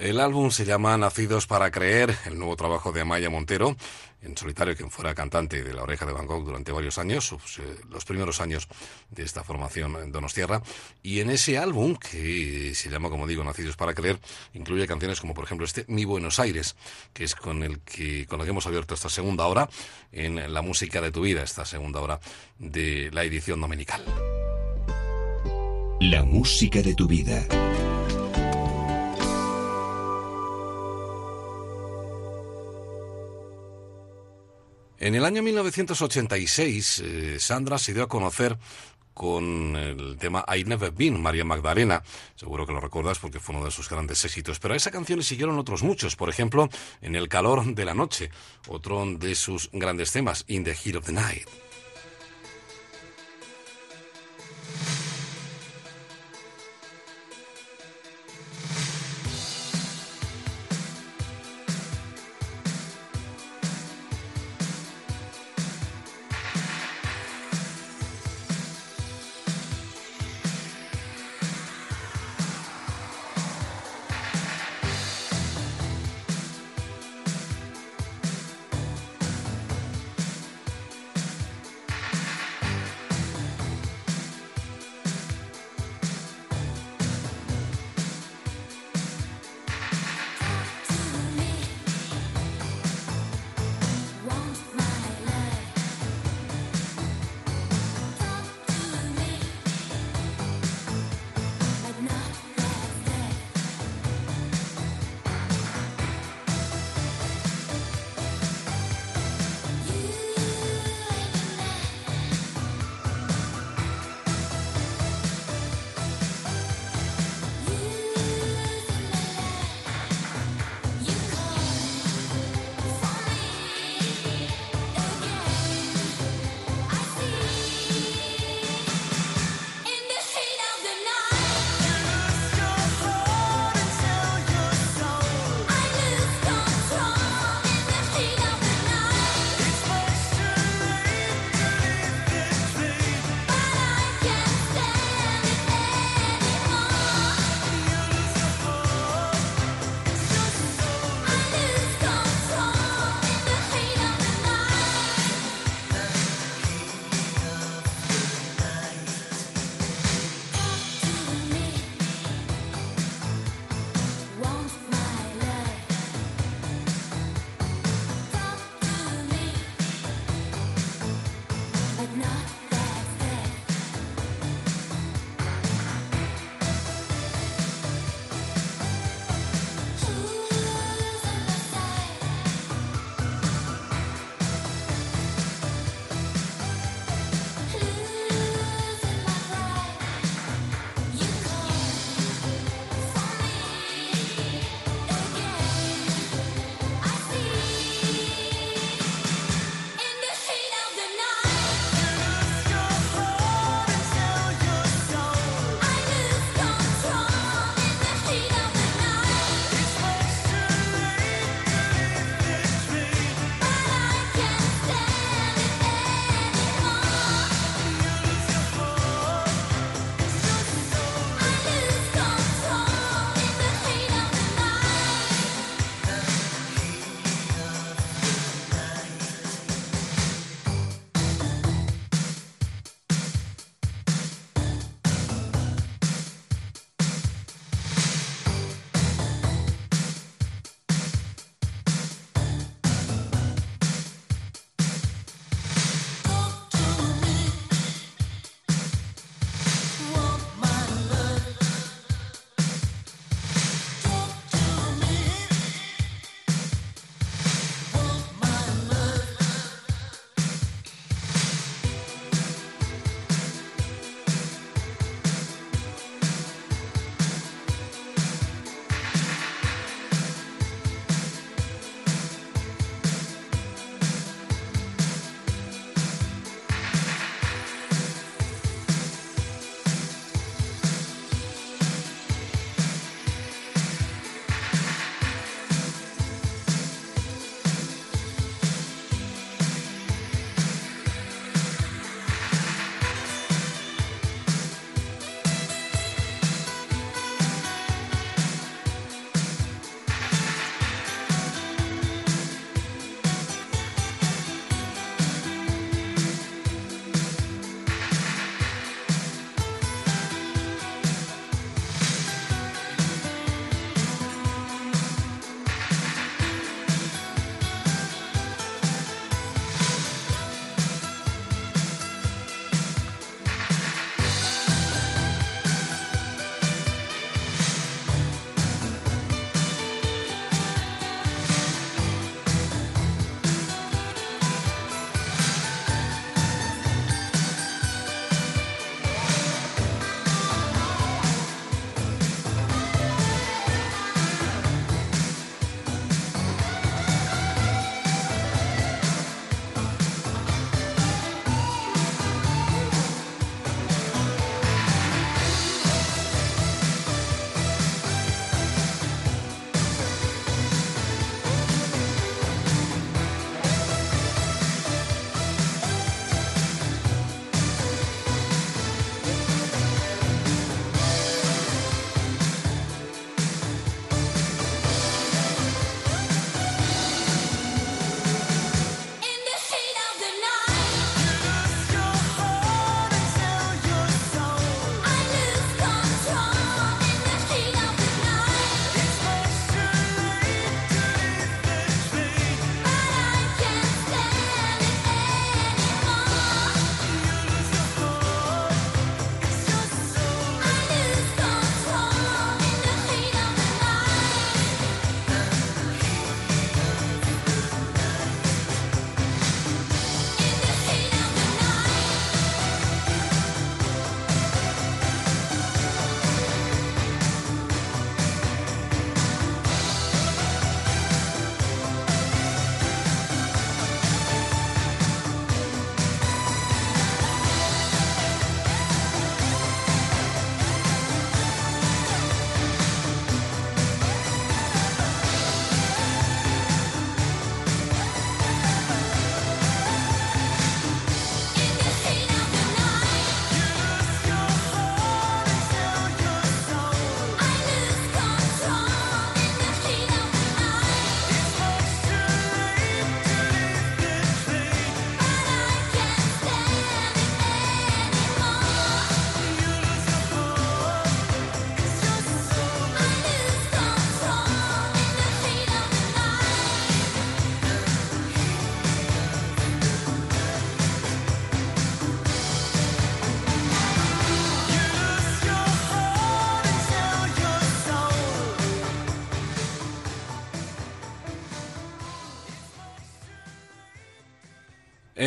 [0.07, 3.75] El álbum se llama Nacidos para Creer, el nuevo trabajo de Amaya Montero,
[4.21, 8.05] en solitario, quien fuera cantante de La Oreja de Bangkok durante varios años, eh, los
[8.05, 8.69] primeros años
[9.09, 10.63] de esta formación en Donostierra.
[11.03, 14.17] Y en ese álbum, que se llama, como digo, Nacidos para Creer,
[14.53, 16.77] incluye canciones como, por ejemplo, este Mi Buenos Aires,
[17.11, 19.67] que es con el que, con que hemos abierto esta segunda hora
[20.13, 22.21] en La Música de tu Vida, esta segunda hora
[22.59, 24.05] de la edición dominical.
[25.99, 27.45] La música de tu vida.
[34.99, 38.57] En el año 1986, eh, Sandra se dio a conocer
[39.13, 42.03] con el tema I Never Been, María Magdalena.
[42.35, 44.59] Seguro que lo recuerdas porque fue uno de sus grandes éxitos.
[44.59, 46.15] Pero a esa canción le siguieron otros muchos.
[46.15, 46.69] Por ejemplo,
[47.01, 48.29] En el calor de la noche,
[48.67, 51.66] otro de sus grandes temas, In the Heat of the Night.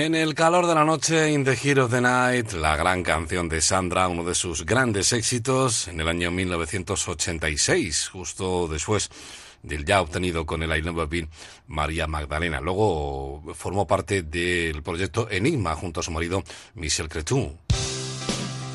[0.00, 3.50] En el calor de la noche, In the Heat of the Night, la gran canción
[3.50, 9.10] de Sandra, uno de sus grandes éxitos en el año 1986, justo después
[9.62, 11.28] del ya obtenido con el I Been
[11.66, 12.62] María Magdalena.
[12.62, 16.42] Luego formó parte del proyecto Enigma junto a su marido
[16.76, 17.58] Michel Cretu.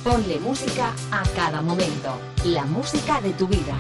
[0.04, 2.22] Ponle música a cada momento.
[2.44, 3.76] La música de tu vida.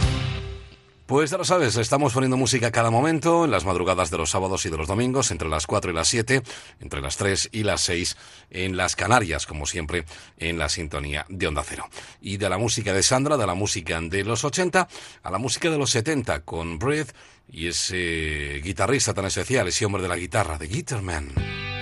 [1.05, 4.65] Pues ya lo sabes, estamos poniendo música cada momento, en las madrugadas de los sábados
[4.65, 6.41] y de los domingos, entre las 4 y las 7,
[6.79, 8.17] entre las 3 y las 6,
[8.49, 10.05] en las Canarias, como siempre,
[10.39, 11.87] en la sintonía de Onda Cero.
[12.21, 14.87] Y de la música de Sandra, de la música de los 80,
[15.21, 17.15] a la música de los 70, con Breath
[17.51, 21.74] y ese guitarrista tan especial, ese hombre de la guitarra, de Guitarman.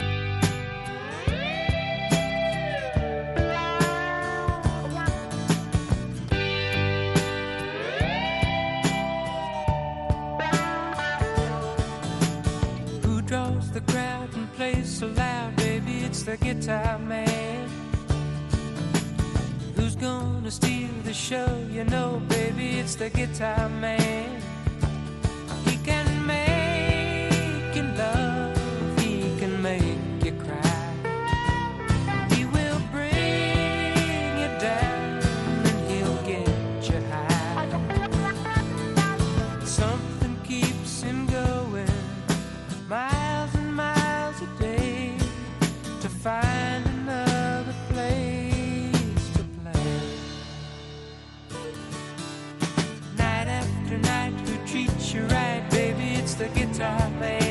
[16.38, 17.69] The guitar man.
[19.76, 21.47] Who's gonna steal the show?
[21.72, 24.41] You know, baby, it's the guitar man.
[56.84, 57.43] traffic.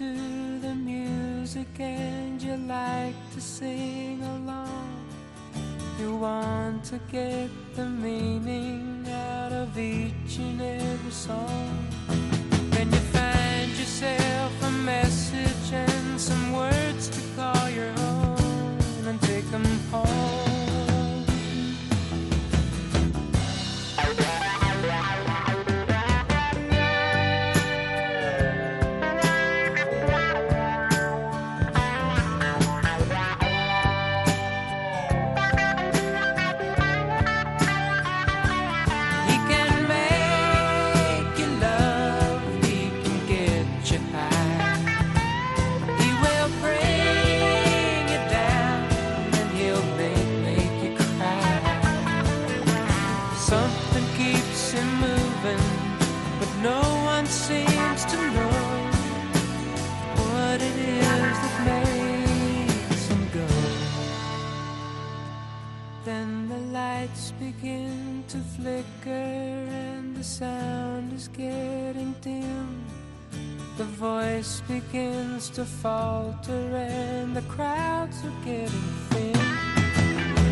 [0.00, 4.96] To the music and you like to sing along.
[5.98, 11.86] You want to get the meaning out of each and every song.
[12.70, 18.19] Then you find yourself a message and some words to call your own
[67.40, 72.84] begin to flicker and the sound is getting dim.
[73.78, 79.32] The voice begins to falter and the crowds are getting thin.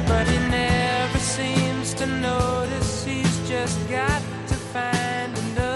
[0.06, 5.67] But he never seems to notice he's just got to find another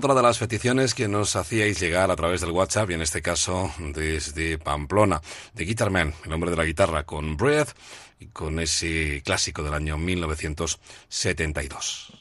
[0.00, 3.20] Otra de las peticiones que nos hacíais llegar a través del WhatsApp, y en este
[3.20, 5.20] caso desde Pamplona,
[5.52, 7.76] de Guitarman, el hombre de la guitarra, con Breath
[8.18, 12.14] y con ese clásico del año 1972.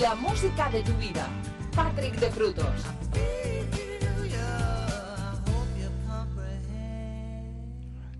[0.00, 1.26] La música de tu vida.
[1.74, 2.66] Patrick de Frutos.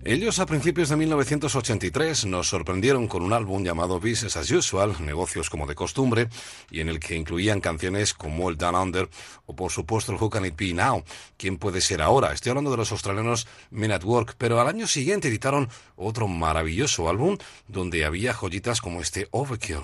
[0.03, 5.47] Ellos a principios de 1983 nos sorprendieron con un álbum llamado Business as Usual, negocios
[5.47, 6.27] como de costumbre,
[6.71, 9.09] y en el que incluían canciones como el Down Under
[9.45, 11.03] o por supuesto el Who Can It Be Now,
[11.37, 12.33] ¿Quién puede ser ahora?
[12.33, 17.07] Estoy hablando de los australianos Men at Work, pero al año siguiente editaron otro maravilloso
[17.07, 17.37] álbum
[17.67, 19.83] donde había joyitas como este Overkill.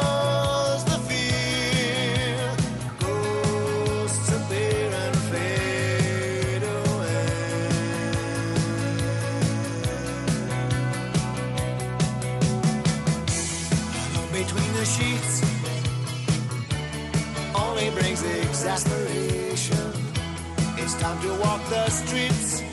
[21.51, 22.63] walk the streets.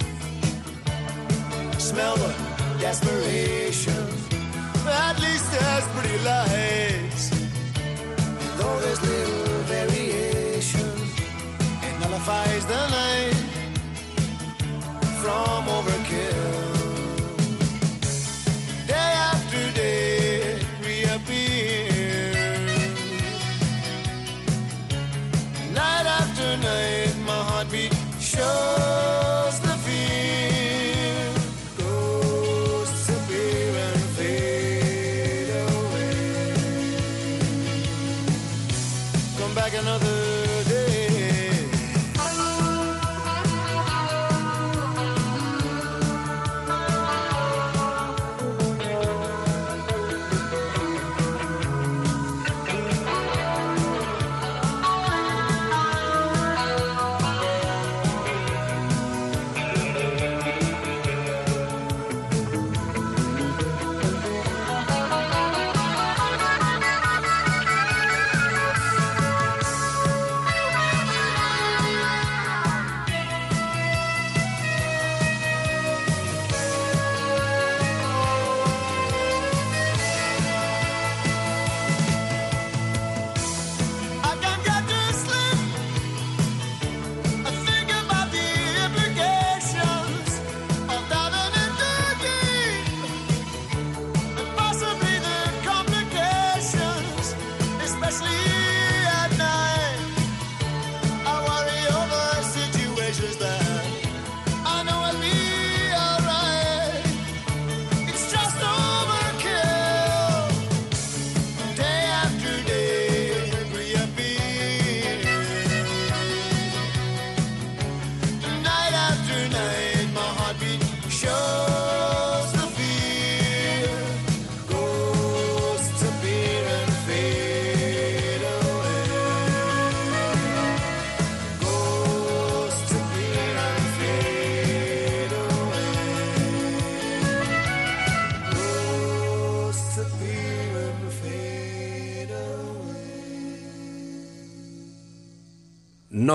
[1.78, 2.32] Smell the
[2.78, 4.04] desperation.
[5.06, 7.24] At least there's pretty lights.
[8.58, 10.90] Though there's little variation,
[11.86, 13.38] it nullifies the night
[15.22, 16.77] from overkill.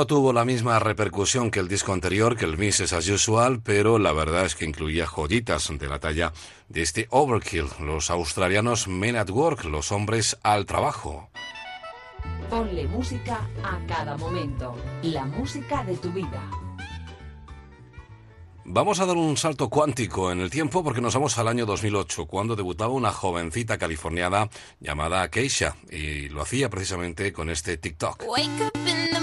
[0.03, 2.91] No tuvo la misma repercusión que el disco anterior, que el Mrs.
[2.91, 6.33] As Usual, pero la verdad es que incluía joyitas de la talla
[6.67, 11.29] de este Overkill, los australianos Men at Work, los hombres al trabajo.
[12.49, 14.75] Ponle música a cada momento.
[15.03, 16.49] La música de tu vida.
[18.65, 22.25] Vamos a dar un salto cuántico en el tiempo porque nos vamos al año 2008,
[22.25, 24.49] cuando debutaba una jovencita californiana
[24.81, 28.25] llamada Keisha, y lo hacía precisamente con este TikTok.
[28.27, 29.22] Wake up in the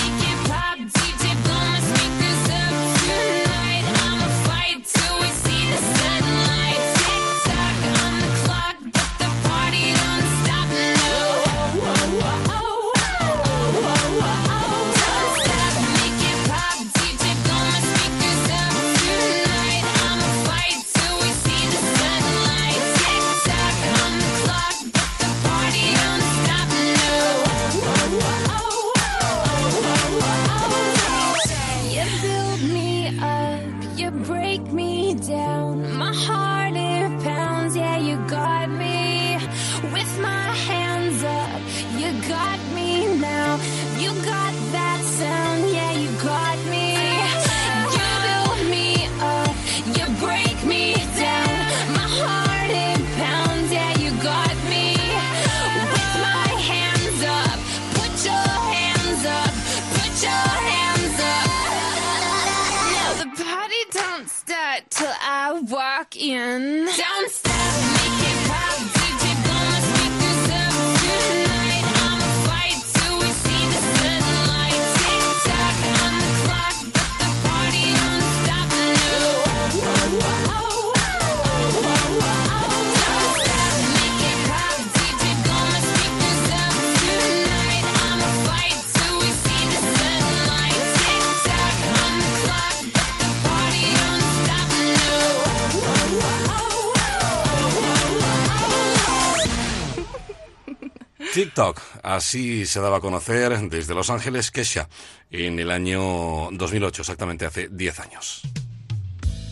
[101.51, 104.87] TikTok, así se daba a conocer desde Los Ángeles Kesha
[105.29, 108.41] en el año 2008, exactamente hace 10 años.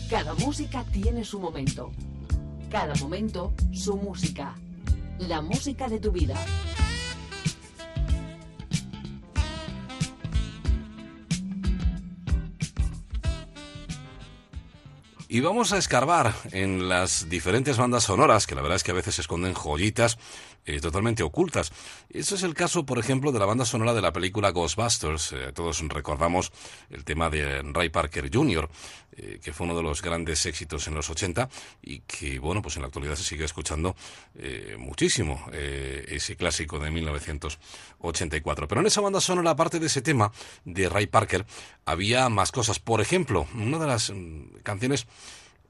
[0.08, 1.92] Cada música tiene su momento.
[2.70, 4.54] Cada momento su música.
[5.18, 6.36] La música de tu vida.
[15.32, 18.94] Y vamos a escarbar en las diferentes bandas sonoras, que la verdad es que a
[18.94, 20.18] veces esconden joyitas
[20.66, 21.72] eh, totalmente ocultas.
[22.10, 25.32] Eso es el caso, por ejemplo, de la banda sonora de la película Ghostbusters.
[25.32, 26.52] Eh, todos recordamos
[26.90, 28.68] el tema de Ray Parker Jr.,
[29.16, 31.48] eh, que fue uno de los grandes éxitos en los 80
[31.82, 33.96] y que, bueno, pues en la actualidad se sigue escuchando
[34.78, 38.68] muchísimo, ese clásico de 1984.
[38.68, 40.30] Pero en esa banda sonora, aparte de ese tema
[40.64, 41.44] de Ray Parker,
[41.84, 42.78] había más cosas.
[42.78, 45.06] Por ejemplo, una de las mm, canciones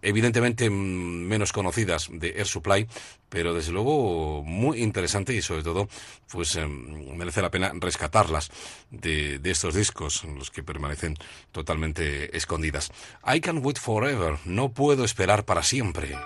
[0.02, 2.86] evidentemente mm, menos conocidas de Air Supply,
[3.28, 5.88] pero desde luego muy interesante y sobre todo
[6.30, 8.50] pues em, merece la pena rescatarlas
[8.90, 11.16] de, de estos discos, los que permanecen
[11.52, 12.90] totalmente escondidas.
[13.26, 16.16] I Can Wait Forever, no puedo esperar para siempre.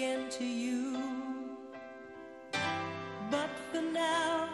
[0.00, 0.96] Again to you.
[3.30, 4.48] But for now,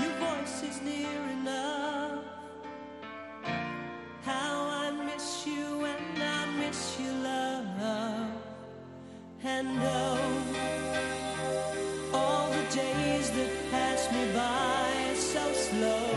[0.00, 2.24] your voice is near enough.
[4.22, 4.54] How
[4.84, 8.30] I miss you and I miss your love.
[9.44, 10.18] And oh,
[12.14, 16.08] all the days that pass me by so slow.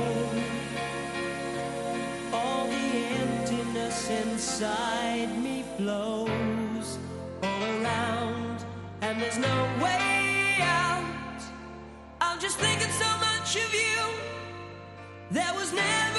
[2.32, 2.90] All the
[3.24, 6.29] emptiness inside me flows
[9.10, 11.42] and there's no way out.
[12.22, 14.02] I'm just thinking so much of you.
[15.32, 16.19] There was never.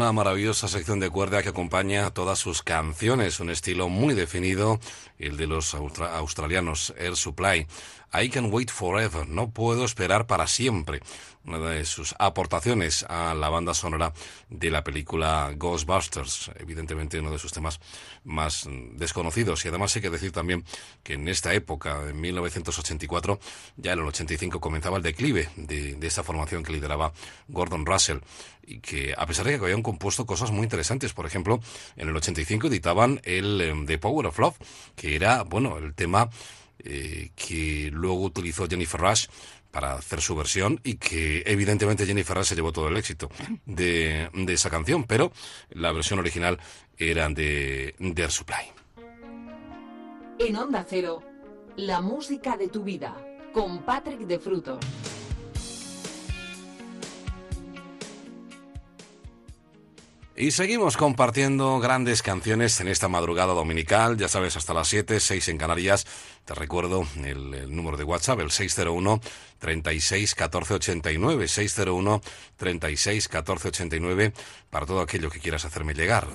[0.00, 4.80] Una maravillosa sección de cuerda que acompaña todas sus canciones, un estilo muy definido,
[5.18, 7.66] el de los austra- australianos Air Supply.
[8.14, 11.02] I Can Wait Forever, no puedo esperar para siempre.
[11.50, 14.12] Una de sus aportaciones a la banda sonora
[14.48, 17.80] de la película Ghostbusters, evidentemente uno de sus temas
[18.22, 19.64] más desconocidos.
[19.64, 20.64] Y además hay que decir también
[21.02, 23.40] que en esta época, en 1984,
[23.76, 27.12] ya en el 85 comenzaba el declive de, de esta formación que lideraba
[27.48, 28.18] Gordon Russell
[28.62, 31.58] y que a pesar de que habían compuesto cosas muy interesantes, por ejemplo,
[31.96, 34.56] en el 85 editaban el em, The Power of Love,
[34.94, 36.30] que era, bueno, el tema
[36.82, 39.26] eh, que luego utilizó Jennifer Rush
[39.70, 43.30] para hacer su versión y que evidentemente Jennifer se llevó todo el éxito
[43.66, 45.32] de, de esa canción, pero
[45.70, 46.58] la versión original
[46.96, 48.64] era de, de Air Supply.
[50.38, 51.22] En Onda Cero,
[51.76, 53.16] la música de tu vida,
[53.52, 54.78] con Patrick de Frutos.
[60.36, 65.48] Y seguimos compartiendo grandes canciones en esta madrugada dominical, ya sabes, hasta las 7, 6
[65.48, 66.06] en Canarias.
[66.44, 69.20] Te recuerdo el, número de WhatsApp, el 601
[69.58, 72.20] 36 14 89, 601
[72.56, 74.32] 36 14 89,
[74.70, 76.28] para todo aquello que quieras hacerme llegar.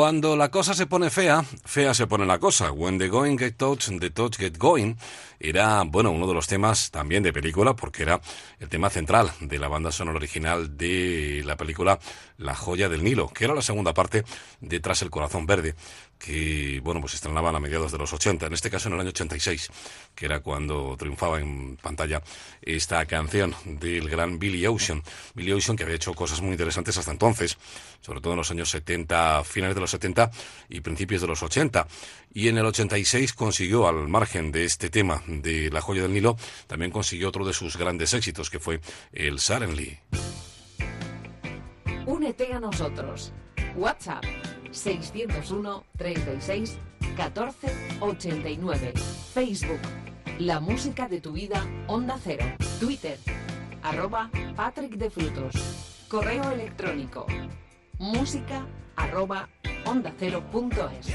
[0.00, 2.72] Cuando la cosa se pone fea, fea se pone la cosa.
[2.72, 4.94] When the going get touch, the touch get going
[5.38, 8.18] era, bueno, uno de los temas también de película, porque era
[8.60, 11.98] el tema central de la banda sonora original de la película
[12.36, 14.22] La joya del Nilo, que era la segunda parte
[14.60, 15.74] de Tras el corazón verde,
[16.18, 19.08] que, bueno, pues estrenaban a mediados de los 80, en este caso en el año
[19.08, 19.70] 86,
[20.14, 22.22] que era cuando triunfaba en pantalla
[22.60, 25.02] esta canción del gran Billy Ocean.
[25.34, 27.56] Billy Ocean que había hecho cosas muy interesantes hasta entonces,
[28.02, 30.30] sobre todo en los años 70, finales de los 70
[30.68, 31.88] y principios de los 80.
[32.32, 36.36] Y en el 86 consiguió, al margen de este tema de La joya del Nilo,
[36.66, 38.80] también consiguió otro de sus grandes éxitos, que fue
[39.12, 39.98] el Suddenly.
[42.06, 43.32] Únete a nosotros.
[43.76, 44.24] WhatsApp
[44.70, 46.78] 601 36
[47.16, 48.92] 14 89.
[49.34, 49.80] Facebook
[50.38, 52.44] La música de tu vida Onda Cero.
[52.78, 53.18] Twitter
[53.82, 55.54] arroba Patrick de Frutos.
[56.08, 57.26] Correo electrónico
[58.00, 58.66] música
[58.96, 59.46] arroba
[59.84, 61.06] onda cero punto es.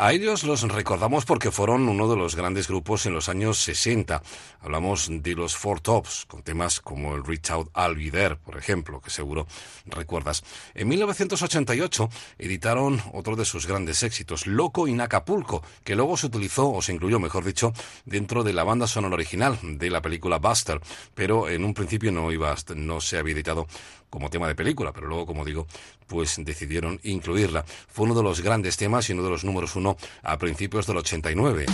[0.00, 4.22] A ellos los recordamos porque fueron uno de los grandes grupos en los años 60.
[4.60, 9.10] Hablamos de los Four Tops, con temas como el Reach Out There, por ejemplo, que
[9.10, 9.48] seguro
[9.86, 10.44] recuerdas.
[10.74, 16.70] En 1988 editaron otro de sus grandes éxitos, Loco in Acapulco, que luego se utilizó,
[16.70, 17.72] o se incluyó, mejor dicho,
[18.04, 20.80] dentro de la banda sonora original de la película Buster,
[21.16, 23.66] pero en un principio no, iba, no se había editado
[24.10, 25.66] como tema de película, pero luego, como digo,
[26.06, 27.64] pues decidieron incluirla.
[27.64, 30.98] Fue uno de los grandes temas y uno de los números uno a principios del
[30.98, 31.66] 89.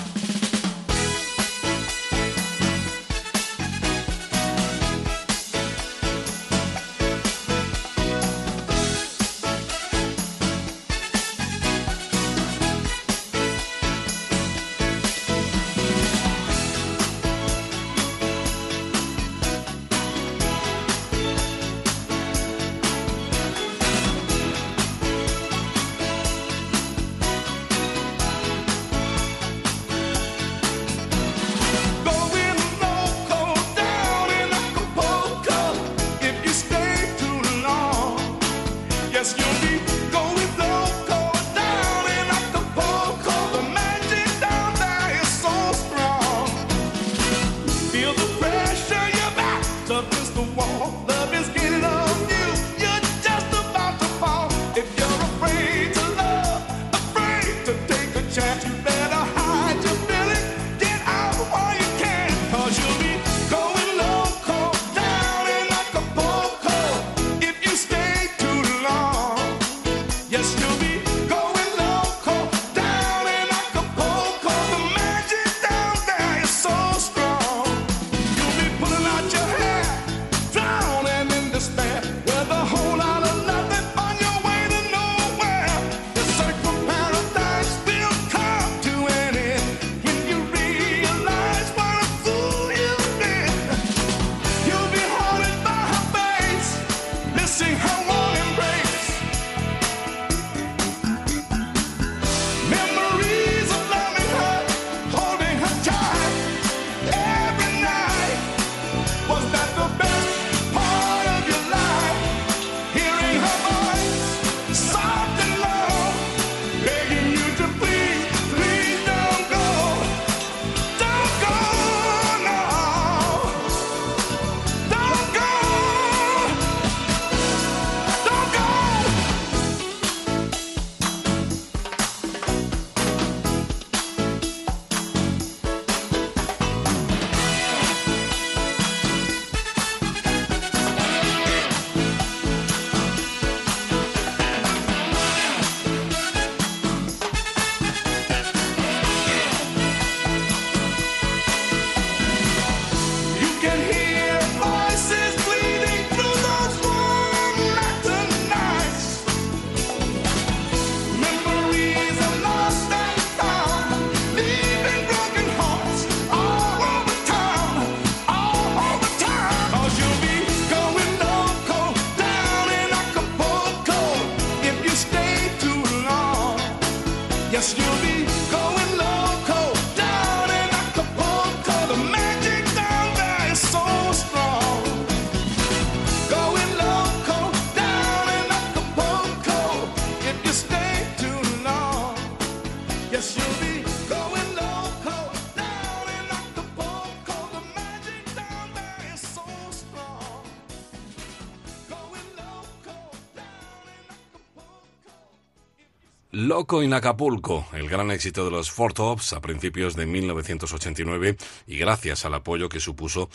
[206.55, 211.36] Loco en Acapulco, el gran éxito de los Four Tops a principios de 1989
[211.66, 213.28] y gracias al apoyo que supuso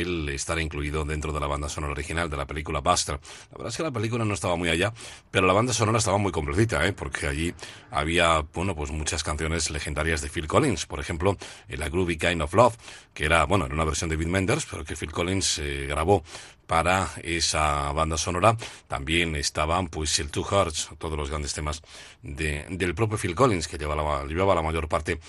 [0.00, 3.20] el estar incluido dentro de la banda sonora original de la película Buster.
[3.50, 4.92] La verdad es que la película no estaba muy allá,
[5.30, 6.92] pero la banda sonora estaba muy completita, ¿eh?
[6.92, 7.54] porque allí
[7.90, 11.36] había, bueno, pues muchas canciones legendarias de Phil Collins, por ejemplo,
[11.68, 12.76] la Groovy Kind of Love,
[13.12, 16.24] que era, bueno, era una versión de Beat Menders, pero que Phil Collins eh, grabó
[16.66, 18.56] para esa banda sonora.
[18.88, 21.82] También estaban pues el Two Hearts, todos los grandes temas
[22.22, 25.20] de, del propio Phil Collins, que llevaba la mayor parte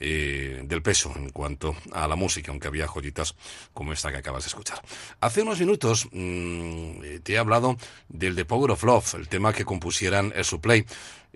[0.00, 3.36] eh, del peso en cuanto a la música, aunque había joyitas
[3.72, 4.80] como esta que acabas de escuchar.
[5.20, 7.76] Hace unos minutos mm, te he hablado
[8.08, 10.86] del The Power of Love, el tema que compusieran Air Supply.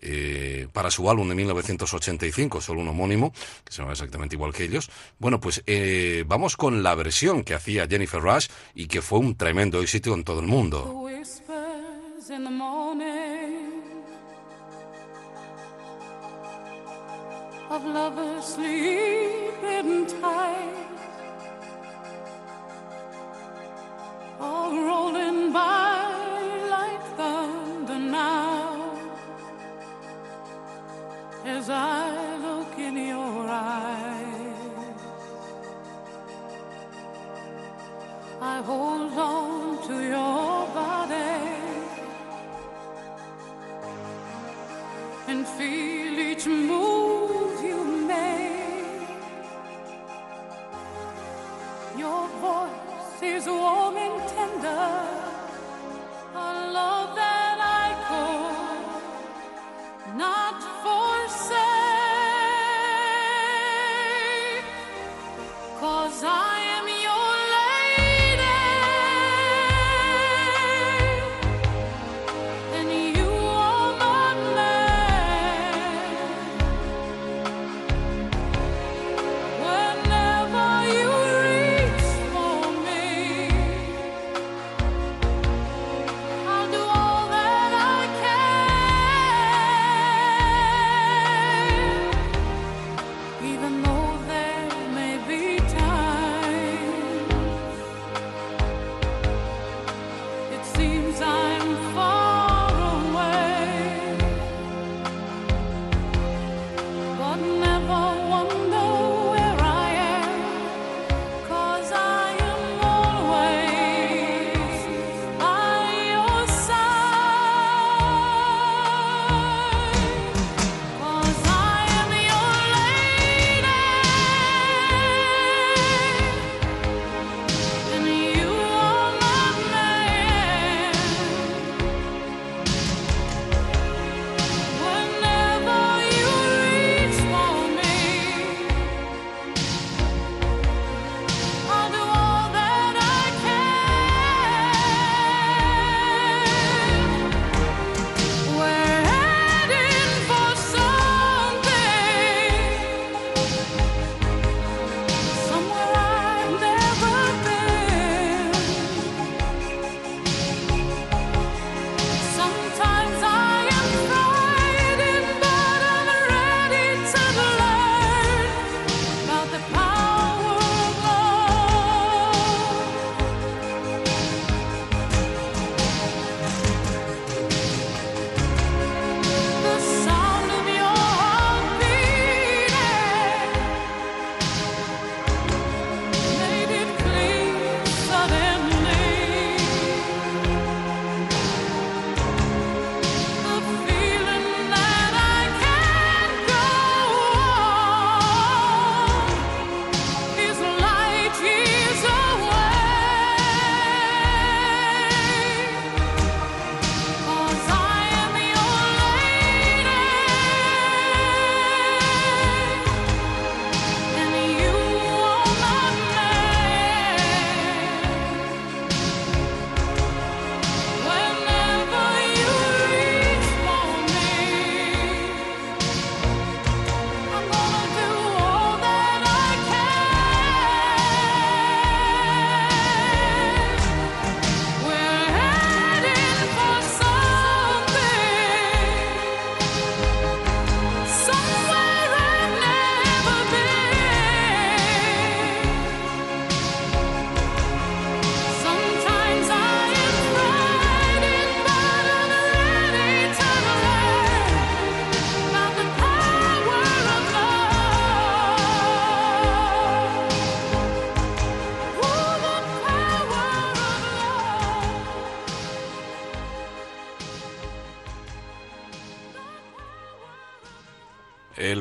[0.06, 3.32] Eh, para su álbum de 1985, solo un homónimo,
[3.64, 4.90] que se llama exactamente igual que ellos.
[5.18, 9.36] Bueno, pues eh, vamos con la versión que hacía Jennifer Rush y que fue un
[9.36, 10.90] tremendo éxito en todo el mundo.
[10.90, 13.73] whispers in the morning
[17.74, 20.86] of lovers sleeping tight,
[24.38, 25.96] all rolling by
[26.70, 28.92] like thunder now.
[31.44, 35.00] As I look in your eyes,
[38.40, 41.83] I hold on to your body
[45.26, 49.08] and feel each move you make.
[51.96, 55.00] Your voice is warm and tender,
[56.34, 61.03] a love that I could not forsake.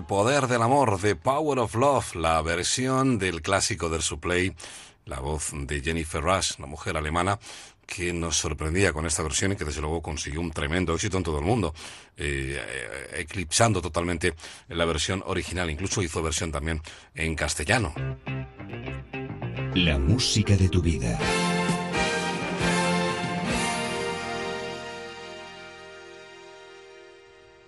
[0.03, 4.53] El poder del amor, The Power of Love, la versión del clásico del Suplay,
[5.05, 7.39] la voz de Jennifer Rush, una mujer alemana
[7.85, 11.23] que nos sorprendía con esta versión y que desde luego consiguió un tremendo éxito en
[11.23, 11.73] todo el mundo,
[12.17, 14.34] eh, eclipsando totalmente
[14.67, 16.81] la versión original, incluso hizo versión también
[17.15, 17.93] en castellano.
[19.73, 21.17] La música de tu vida.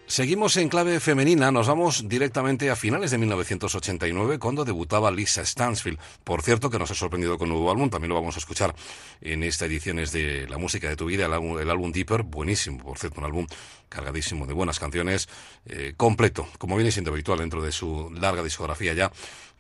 [0.08, 5.98] Seguimos en clave femenina, nos vamos directamente a finales de 1989 cuando debutaba Lisa Stansfield.
[6.24, 8.76] Por cierto, que nos ha sorprendido con un nuevo álbum, también lo vamos a escuchar
[9.22, 13.00] en esta edición es de La música de tu vida, el álbum, Deeper, buenísimo, por
[13.00, 13.48] cierto, un álbum
[13.90, 15.28] cargadísimo de buenas canciones,
[15.66, 19.12] eh, completo, como viene siendo habitual dentro de su larga discografía ya.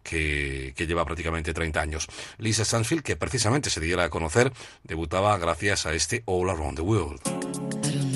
[0.03, 2.07] Que, que, lleva prácticamente 30 años.
[2.37, 4.53] Lisa Stansfield, que precisamente se diera a conocer,
[4.83, 8.14] debutaba gracias a este All Around the World.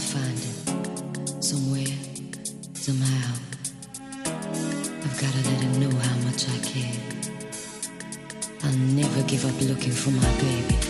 [0.00, 1.94] Find him somewhere,
[2.72, 3.34] somehow.
[4.24, 6.96] I've gotta let him know how much I care.
[8.64, 10.89] I'll never give up looking for my baby.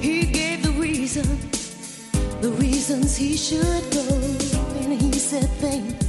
[0.00, 1.26] He gave the reason,
[2.40, 4.06] the reasons he should go,
[4.80, 6.03] and he said things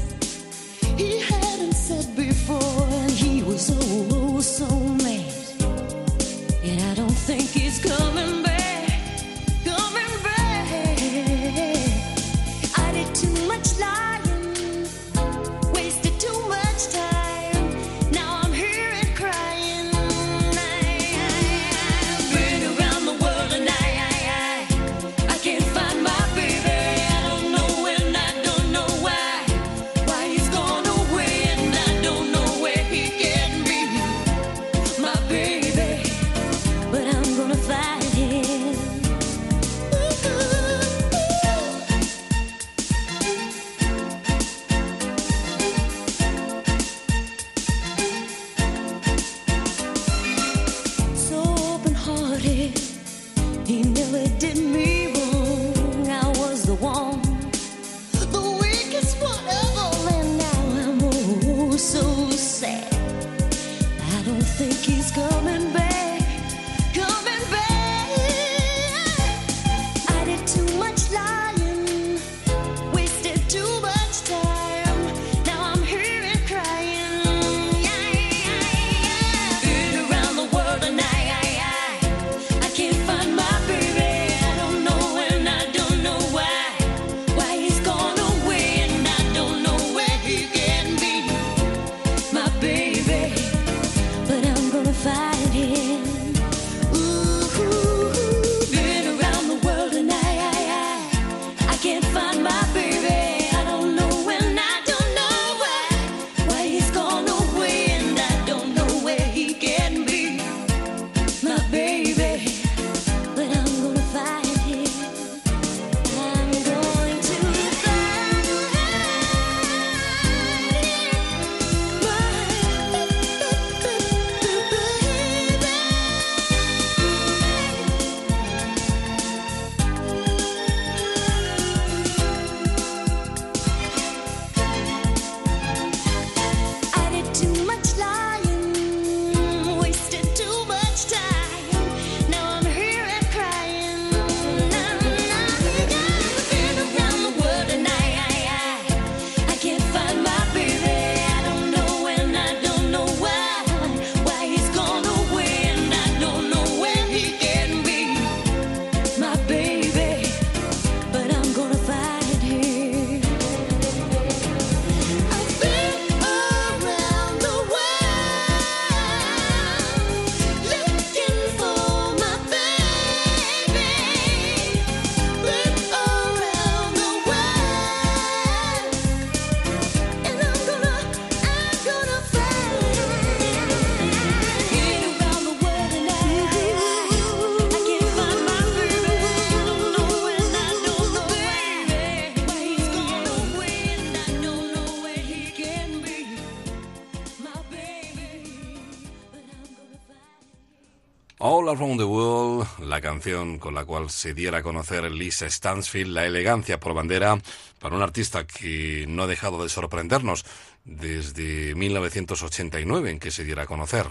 [203.15, 207.39] canción con la cual se diera a conocer Lisa Stansfield, la elegancia por bandera
[207.79, 210.43] para un artista que no ha dejado de sorprendernos
[210.83, 214.05] desde 1989 en que se diera a conocer.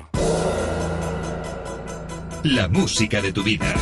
[2.44, 3.74] La música de tu vida.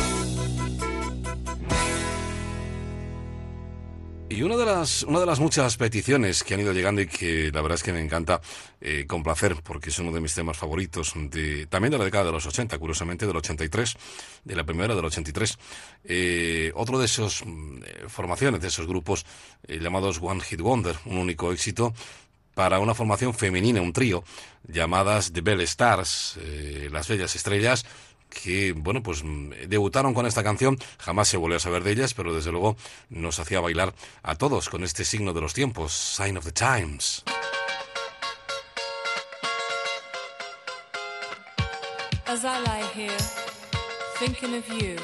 [4.33, 7.51] Y una de las una de las muchas peticiones que han ido llegando y que
[7.53, 8.41] la verdad es que me encanta
[8.81, 12.31] eh, complacer porque es uno de mis temas favoritos de también de la década de
[12.31, 13.95] los 80, curiosamente del 83,
[14.43, 15.59] de la primera del 83.
[16.05, 19.23] Eh, otro de esos mm, eh, formaciones, de esos grupos
[19.67, 21.93] eh, llamados One Hit Wonder, un único éxito
[22.53, 24.23] para una formación femenina, un trío,
[24.67, 27.85] llamadas The Bell Stars, eh, las bellas estrellas,
[28.33, 32.13] que, bueno, pues mm, debutaron con esta canción, jamás se volvió a saber de ellas,
[32.13, 32.75] pero desde luego
[33.09, 33.93] nos hacía bailar
[34.23, 37.23] a todos con este signo de los tiempos, Sign of the Times.
[42.25, 43.17] As I lie here,
[44.17, 44.95] thinking of you,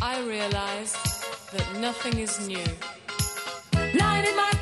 [0.00, 0.94] I realize
[1.52, 2.64] that nothing is new.
[4.30, 4.59] In my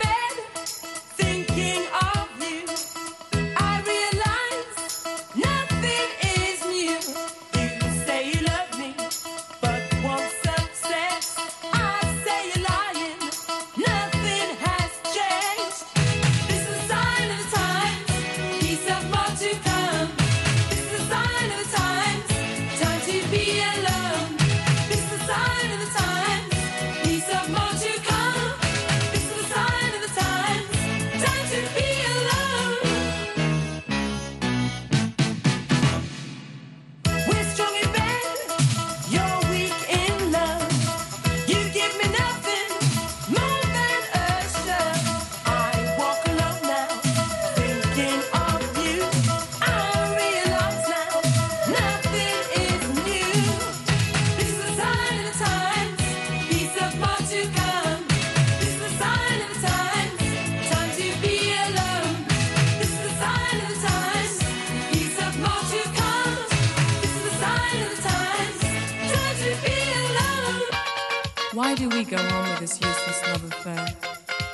[72.09, 73.86] go on with this useless love affair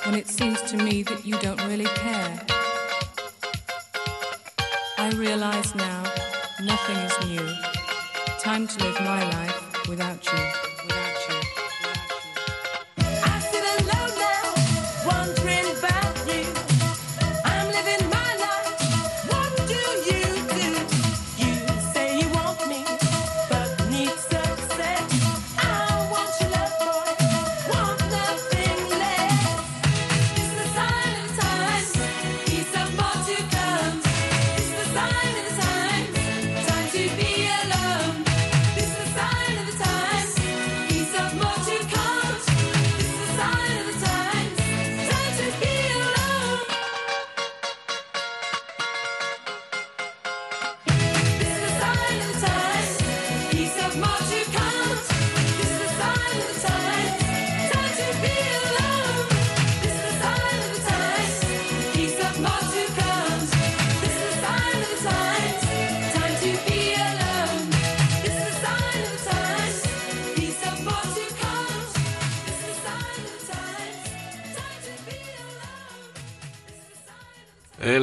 [0.05, 2.41] when it seems to me that you don't really care?
[4.99, 6.03] I realize now
[6.63, 7.55] nothing is new.
[8.41, 10.74] Time to live my life without you.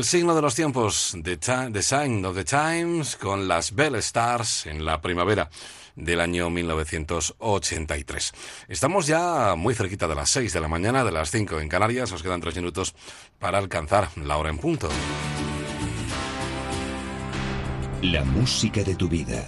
[0.02, 1.38] El signo de los tiempos, The,
[1.84, 5.52] Sign of the Times, con las Bell Stars en la primavera
[5.96, 8.34] del año 1983.
[8.68, 12.12] Estamos ya muy cerquita de las 6 de la mañana, de las 5 en Canarias.
[12.12, 12.96] Nos quedan tres minutos
[13.38, 14.90] para alcanzar la hora en punto.
[18.02, 19.46] La música de tu vida.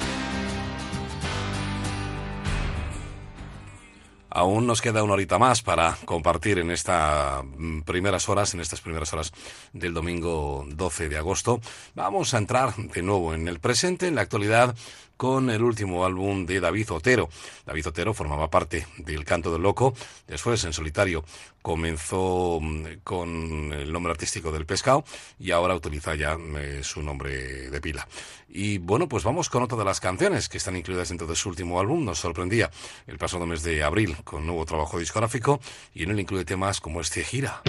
[4.36, 7.46] Aún nos queda una horita más para compartir en estas
[7.86, 9.32] primeras horas, en estas primeras horas
[9.74, 11.62] del domingo 12 de agosto.
[11.94, 14.76] Vamos a entrar de nuevo en el presente, en la actualidad,
[15.24, 17.30] con el último álbum de David Otero.
[17.66, 19.94] David Otero formaba parte del Canto del Loco,
[20.28, 21.24] después en solitario
[21.62, 25.06] comenzó mm, con el nombre artístico del Pescado
[25.40, 28.06] y ahora utiliza ya eh, su nombre de pila.
[28.50, 31.48] Y bueno, pues vamos con otra de las canciones que están incluidas dentro de su
[31.48, 32.04] último álbum.
[32.04, 32.70] Nos sorprendía
[33.08, 35.62] el pasado mes de abril con nuevo trabajo discográfico
[35.94, 37.62] y en él incluye temas como este Gira.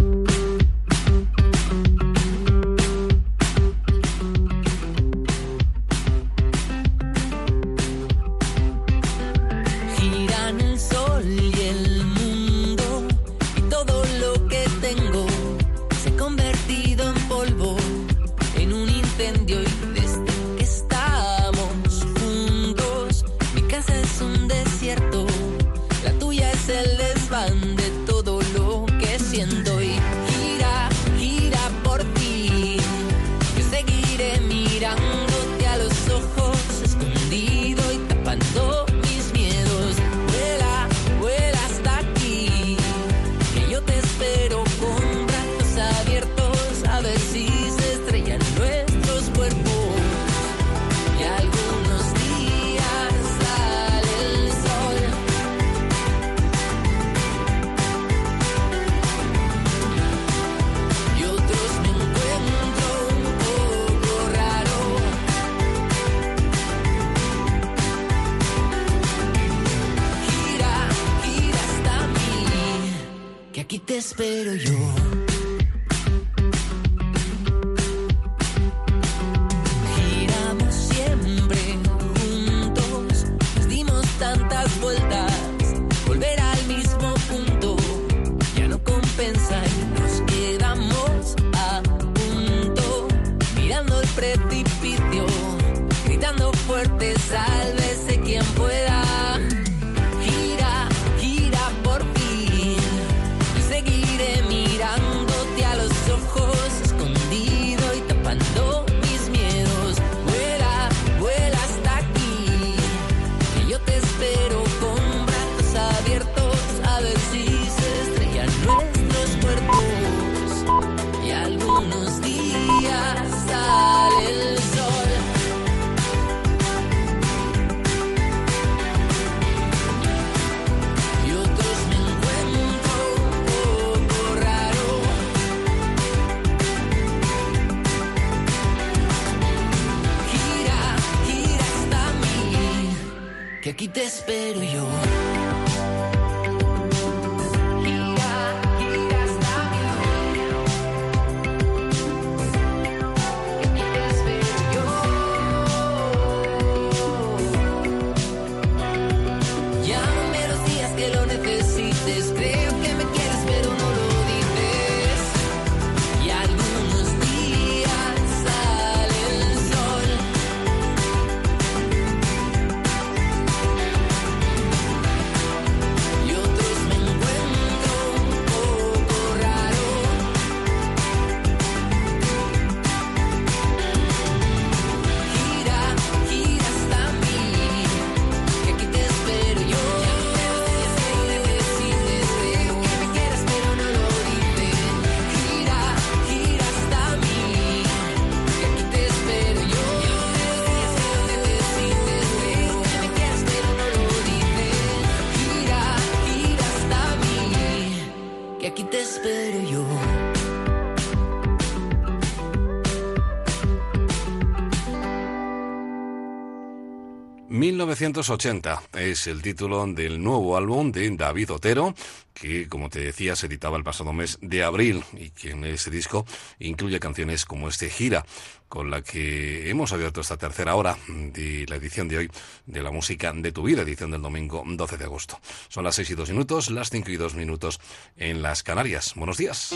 [217.94, 221.94] 1980 es el título del nuevo álbum de David Otero,
[222.32, 225.92] que, como te decía, se editaba el pasado mes de abril y que en ese
[225.92, 226.26] disco
[226.58, 228.26] incluye canciones como este Gira,
[228.68, 232.30] con la que hemos abierto esta tercera hora de la edición de hoy
[232.66, 235.38] de la música de tu vida, edición del domingo 12 de agosto.
[235.68, 237.80] Son las 6 y 2 minutos, las 5 y 2 minutos
[238.16, 239.12] en las Canarias.
[239.14, 239.72] Buenos días.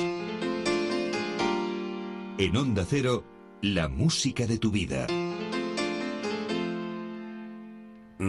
[2.39, 3.25] En Onda Cero,
[3.63, 5.07] la música de tu vida.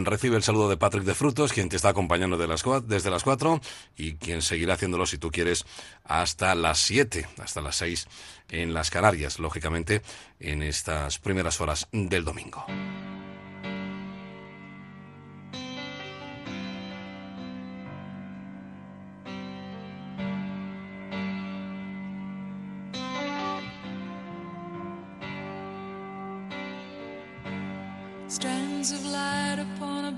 [0.06, 3.62] Recibe el saludo de Patrick de Frutos, quien te está acompañando desde las 4
[3.98, 5.66] y quien seguirá haciéndolo, si tú quieres,
[6.04, 8.08] hasta las 7, hasta las 6
[8.50, 10.02] en las Canarias, lógicamente,
[10.40, 12.66] en estas primeras horas del domingo.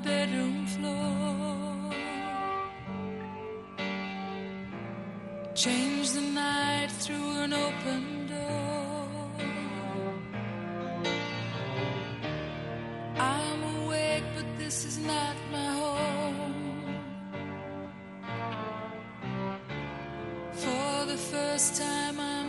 [0.04, 1.92] Bedroom floor.
[5.54, 9.08] Change the night through an open door.
[13.18, 16.56] I'm awake, but this is not my home.
[20.54, 22.41] For the first time, I'm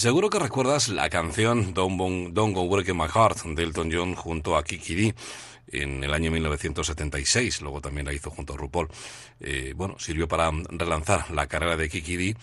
[0.00, 4.56] Seguro que recuerdas la canción Don't, Bon- Go Breaking My Heart de Elton John junto
[4.56, 5.14] a Kiki Dee
[5.68, 7.60] en el año 1976.
[7.60, 8.88] Luego también la hizo junto a RuPaul.
[9.40, 12.36] Eh, bueno, sirvió para relanzar la carrera de Kiki Dee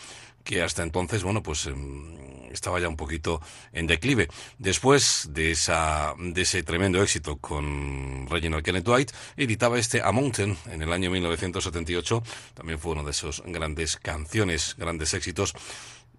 [0.43, 2.15] que hasta entonces, bueno, pues em,
[2.51, 3.41] estaba ya un poquito
[3.73, 4.27] en declive.
[4.59, 10.55] Después de, esa, de ese tremendo éxito con Reginald Kenneth White, editaba este A Mountain
[10.71, 12.23] en el año 1978.
[12.53, 15.53] También fue uno de esos grandes canciones, grandes éxitos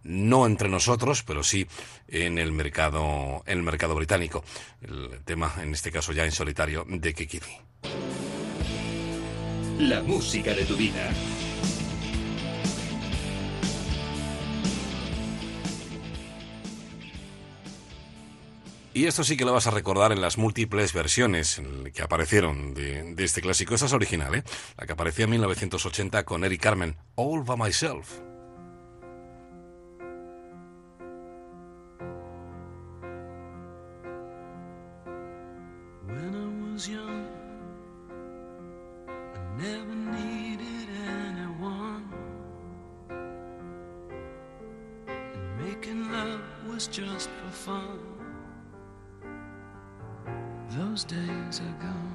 [0.03, 1.67] no entre nosotros, pero sí
[2.09, 4.45] en el mercado, en el mercado británico.
[4.81, 7.61] El tema, en este caso ya en solitario, de Kiki Dee.
[9.79, 11.11] La música de tu vida.
[18.99, 21.63] Y esto sí que lo vas a recordar en las múltiples versiones
[21.95, 23.75] que aparecieron de, de este clásico.
[23.75, 24.43] Esta es original, ¿eh?
[24.77, 28.28] La que aparecía en 1980 con Eric Carmen, All by Myself.
[39.59, 42.05] Never needed anyone.
[45.09, 47.99] And making love was just for fun.
[50.71, 52.15] Those days are gone.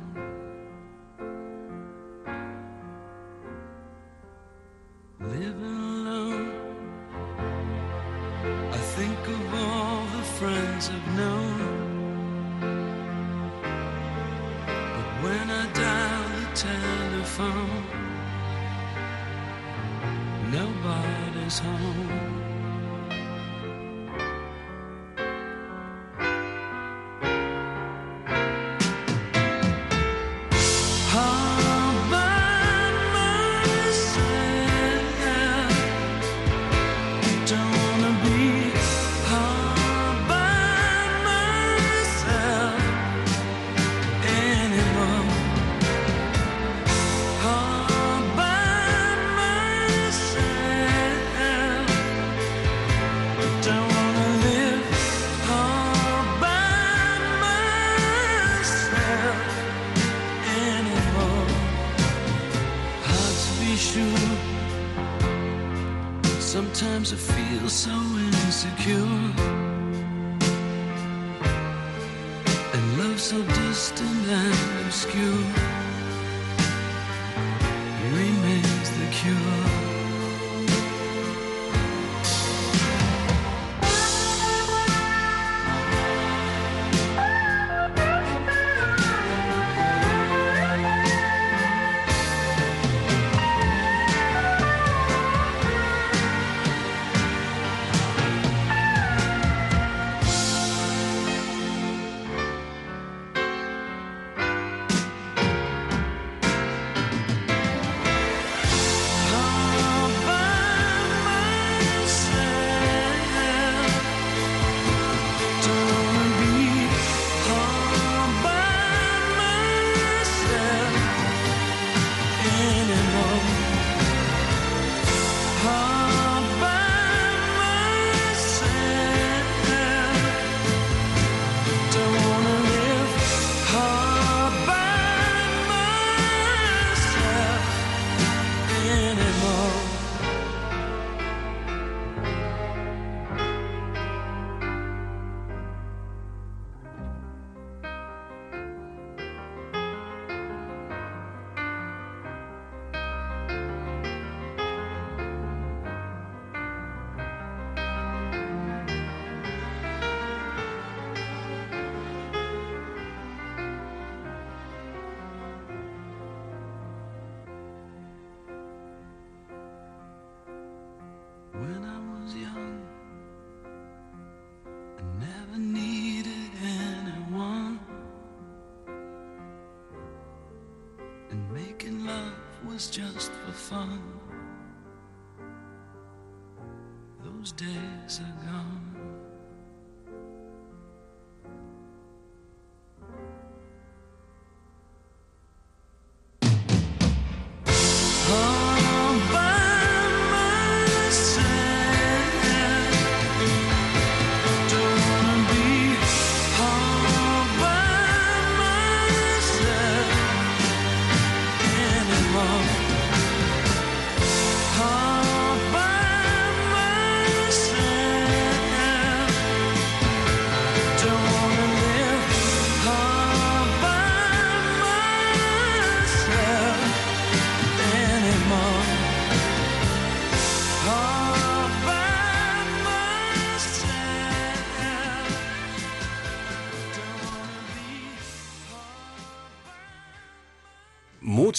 [5.19, 6.51] Living alone,
[8.71, 11.59] I think of all the friends I've known.
[14.65, 16.92] But when I dial the
[17.35, 17.83] telephone,
[20.51, 22.42] nobody's home.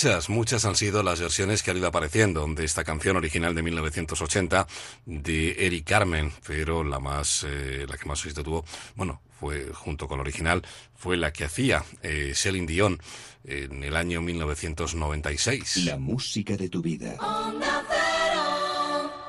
[0.04, 3.62] Muchas, muchas han sido las versiones que han ido apareciendo de esta canción original de
[3.62, 4.66] 1980
[5.06, 8.66] de Eric Carmen, pero la más, eh, la que más éxito tuvo,
[8.96, 10.62] bueno, fue junto con la original,
[10.94, 13.00] fue la que hacía eh, Celine Dion
[13.44, 15.86] en el año 1996.
[15.86, 17.16] La música de tu vida.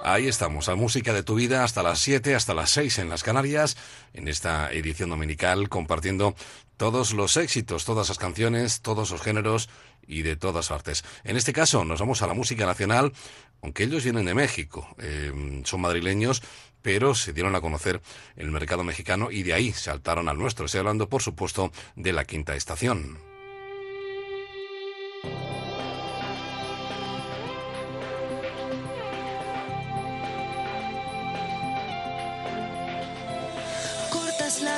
[0.04, 3.24] Ahí estamos, a música de tu vida hasta las 7, hasta las 6 en las
[3.24, 3.78] Canarias,
[4.14, 6.36] en esta edición dominical, compartiendo
[6.78, 9.70] todos los éxitos, todas las canciones, todos los géneros
[10.08, 11.04] y de todas partes.
[11.24, 13.14] En este caso nos vamos a la música nacional,
[13.62, 16.42] aunque ellos vienen de México, eh, son madrileños,
[16.82, 18.02] pero se dieron a conocer
[18.36, 20.66] el mercado mexicano y de ahí saltaron al nuestro.
[20.66, 23.18] Estoy hablando, por supuesto, de la quinta estación.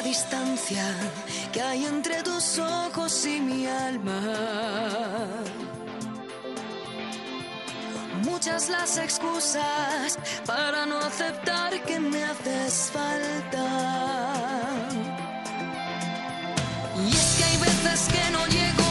[0.08, 0.86] Distancia
[1.52, 4.22] que hay entre tus ojos y mi alma.
[8.24, 13.68] Muchas las excusas para no aceptar que me haces falta.
[17.06, 18.87] Y es que hay veces que no llego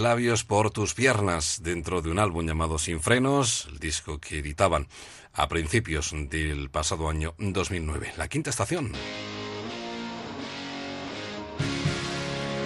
[0.00, 4.88] labios por tus piernas, dentro de un álbum llamado Sin Frenos, el disco que editaban
[5.32, 8.14] a principios del pasado año 2009.
[8.16, 8.92] La quinta estación.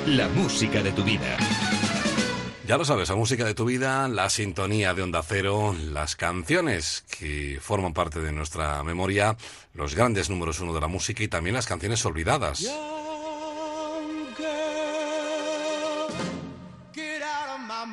[0.06, 1.36] La música de tu vida.
[2.66, 7.04] Ya lo sabes, la música de tu vida, la sintonía de Onda Cero, las canciones
[7.10, 9.36] que forman parte de nuestra memoria,
[9.74, 12.64] los grandes números uno de la música y también las canciones olvidadas.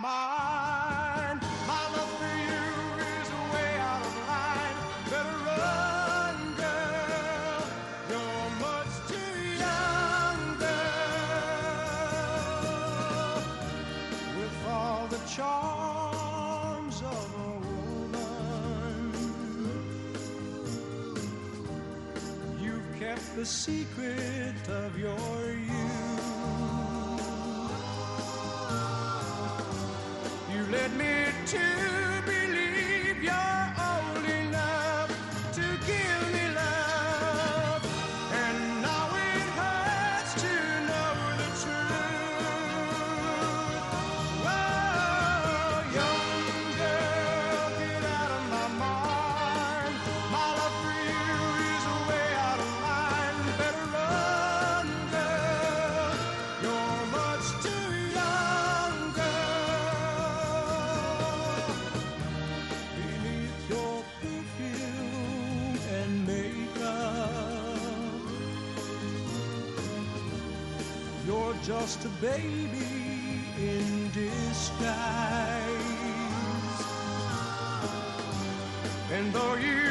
[0.02, 1.40] Mind.
[1.68, 2.68] My love for you
[3.14, 4.76] is way out of line.
[5.12, 7.62] Better run, girl.
[8.10, 11.82] You're much too young, girl.
[14.40, 19.14] With all the charms of a woman,
[22.60, 25.71] you've kept the secret of your youth.
[30.72, 32.11] Led me to
[71.82, 74.86] just a baby in disguise.
[79.12, 79.91] And though you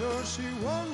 [0.00, 0.89] sure she wonders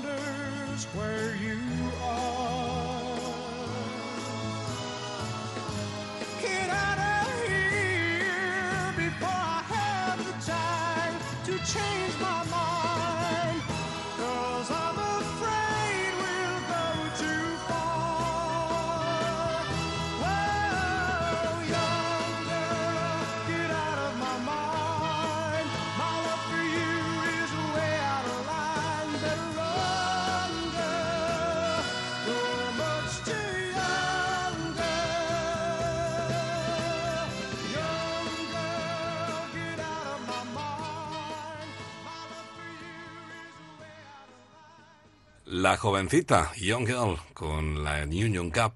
[45.66, 48.74] La jovencita Young Girl con la Union Cup,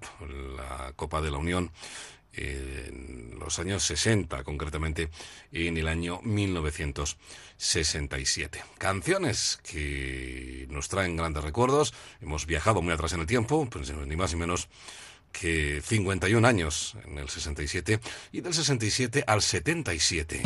[0.57, 1.71] la Copa de la Unión,
[2.33, 5.09] en los años 60, concretamente
[5.53, 8.61] en el año 1967.
[8.77, 11.93] Canciones que nos traen grandes recuerdos.
[12.19, 14.67] Hemos viajado muy atrás en el tiempo, pues ni más ni menos
[15.31, 18.01] que 51 años en el 67
[18.33, 20.41] y del 67 al 77.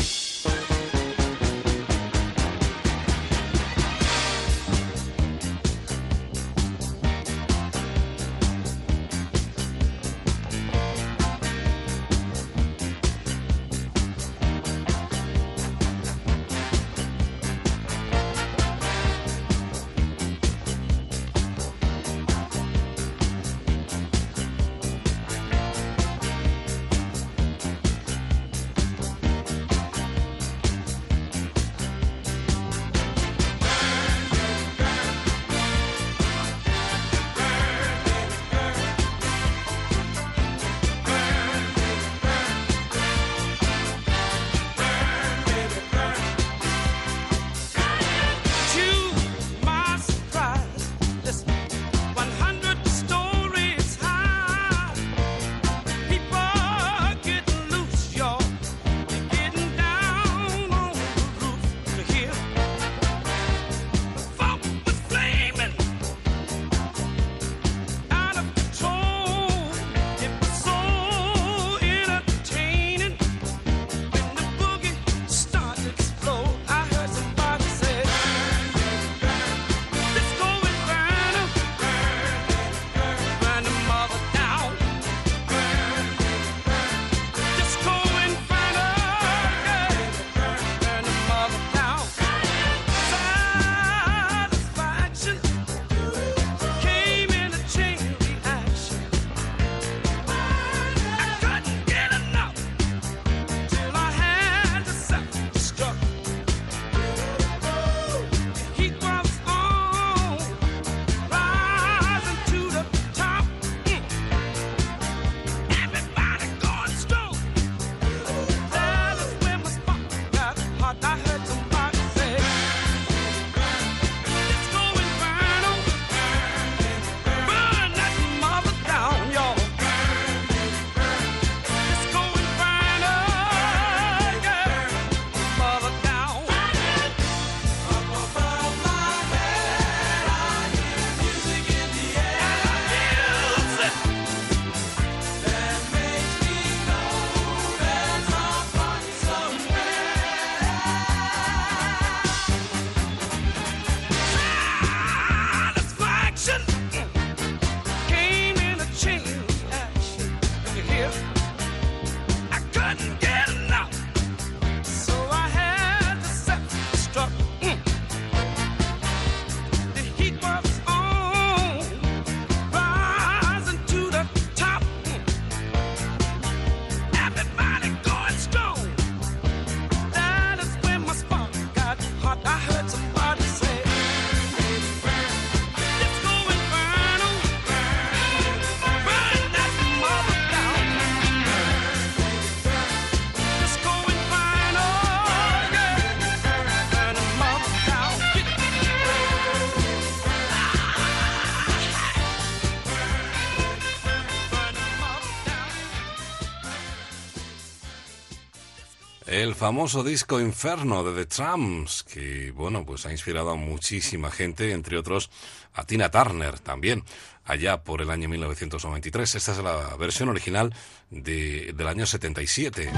[209.56, 214.74] El famoso disco Inferno de The Tramps, que bueno, pues ha inspirado a muchísima gente,
[214.74, 215.30] entre otros
[215.74, 217.06] a Tina Turner también,
[217.46, 219.36] allá por el año 1993.
[219.36, 220.76] Esta es la versión original
[221.10, 222.92] de- del año 77.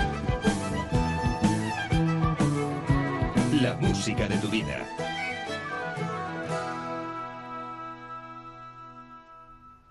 [3.62, 4.84] La música de tu vida.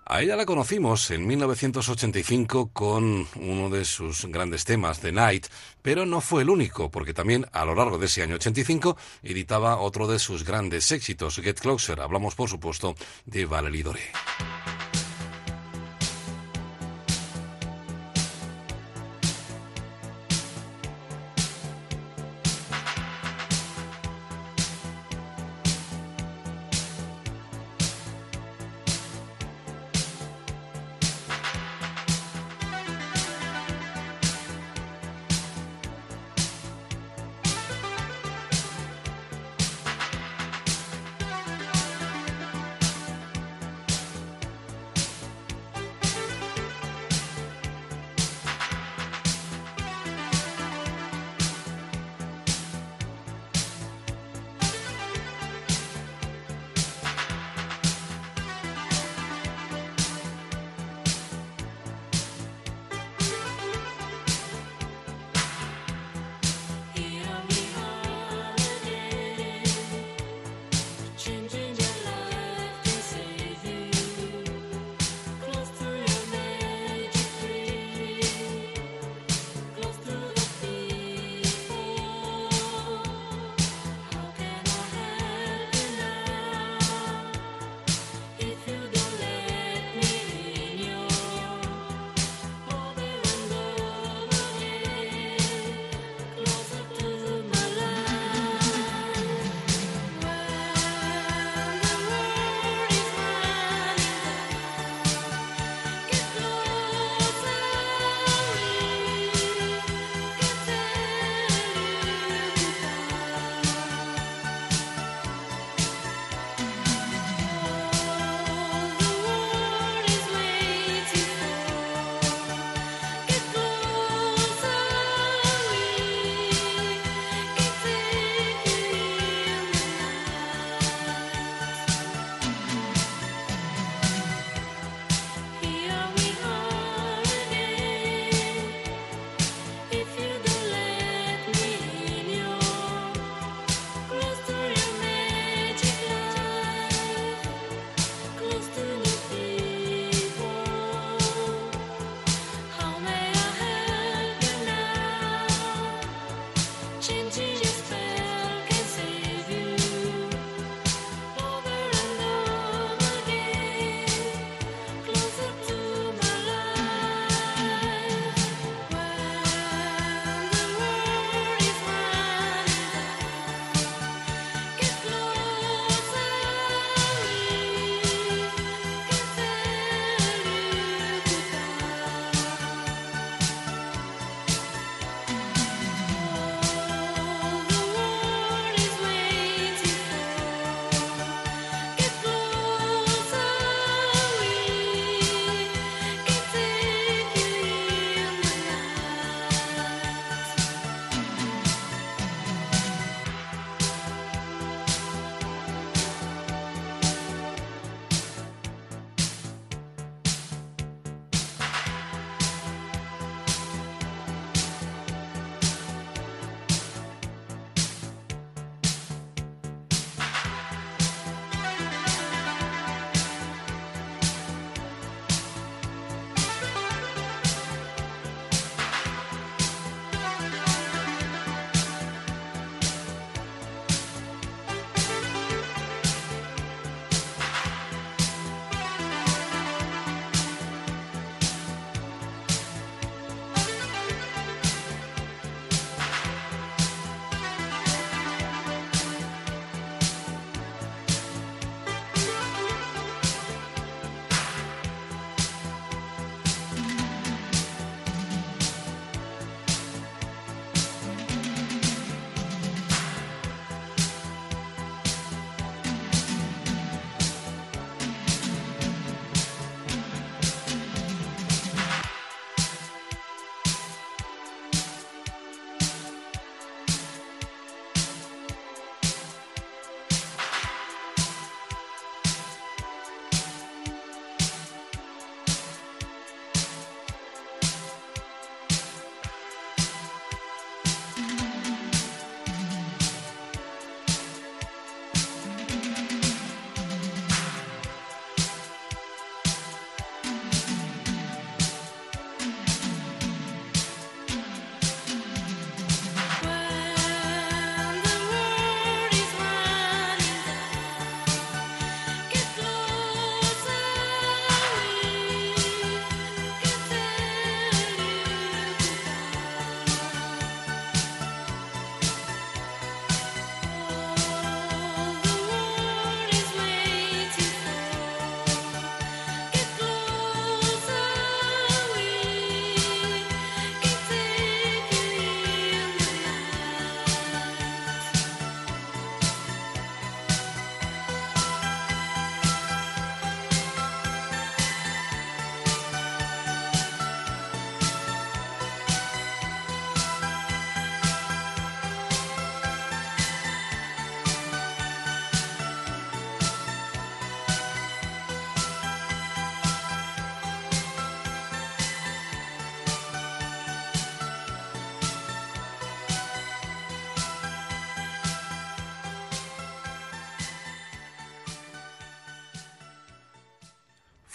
[0.08, 5.46] A ella la conocimos en 1985 con uno de sus grandes temas, The Night,
[5.86, 9.78] pero no fue el único, porque también a lo largo de ese año 85 editaba
[9.78, 12.00] otro de sus grandes éxitos, Get Closer.
[12.00, 14.10] Hablamos, por supuesto, de Valerie Doré.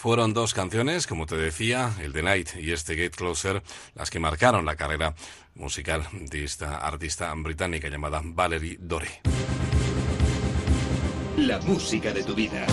[0.02, 3.62] Fueron dos canciones, como te decía, el The Night y este Get Closer,
[3.94, 5.14] las que marcaron la carrera
[5.54, 9.20] musical de esta artista británica llamada Valerie Dore.
[11.36, 12.66] La música de tu vida.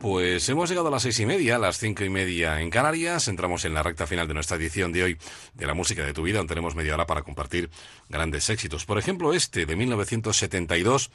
[0.00, 3.26] Pues hemos llegado a las seis y media, a las cinco y media en Canarias.
[3.26, 5.18] Entramos en la recta final de nuestra edición de hoy
[5.54, 7.70] de la música de tu vida, donde tenemos media hora para compartir
[8.10, 8.84] grandes éxitos.
[8.84, 11.10] Por ejemplo, este de 1972.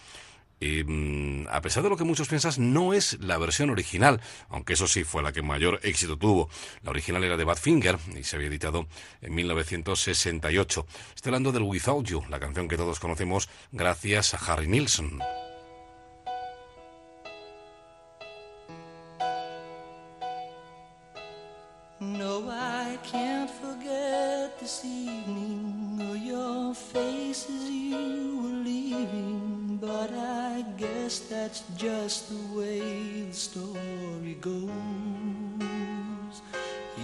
[0.60, 4.88] Mm, a pesar de lo que muchos piensan, no es la versión original, aunque eso
[4.88, 6.50] sí fue la que mayor éxito tuvo.
[6.84, 8.88] La original era de Badfinger y se había editado
[9.22, 10.88] en 1968.
[11.16, 15.20] Estoy hablando del Without You, la canción que todos conocemos gracias a Harry Nilsson.
[22.00, 26.74] No, I can't forget this evening your
[27.70, 29.45] you were leaving.
[29.86, 34.72] But I guess that's just the way the story goes.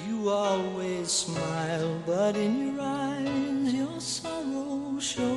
[0.07, 5.35] You always smile, but in your eyes your sorrow shows.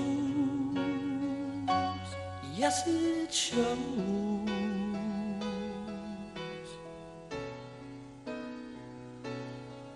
[2.57, 3.79] Yes, it shows.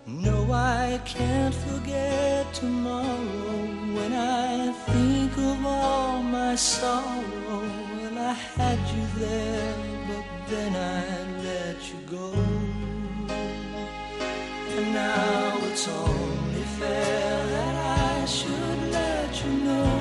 [0.07, 7.62] No, I can't forget tomorrow when I think of all my sorrow.
[7.94, 9.75] Well, I had you there,
[10.09, 11.01] but then I
[11.49, 12.28] let you go.
[14.75, 17.75] And now it's only fair that
[18.15, 19.98] I should let you know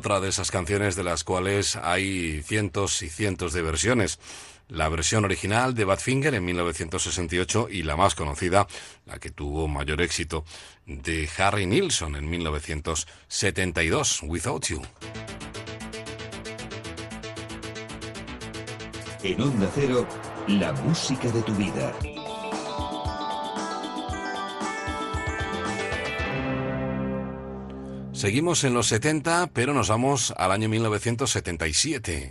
[0.00, 4.18] Otra de esas canciones de las cuales hay cientos y cientos de versiones.
[4.66, 8.66] La versión original de Badfinger en 1968 y la más conocida,
[9.04, 10.46] la que tuvo mayor éxito,
[10.86, 14.80] de Harry Nilsson en 1972, Without You.
[19.22, 20.08] En Onda Cero,
[20.48, 21.92] la música de tu vida.
[28.20, 32.28] Seguimos en los 70, pero nos vamos al año 1977.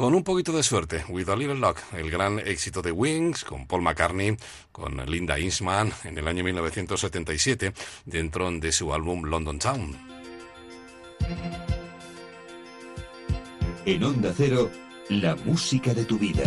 [0.00, 3.66] Con un poquito de suerte, With a Little Luck, el gran éxito de Wings, con
[3.66, 4.34] Paul McCartney,
[4.72, 7.74] con Linda Eastman, en el año 1977,
[8.06, 9.98] dentro de su álbum London Town.
[13.84, 14.70] En Onda Cero,
[15.10, 16.44] la música de tu vida.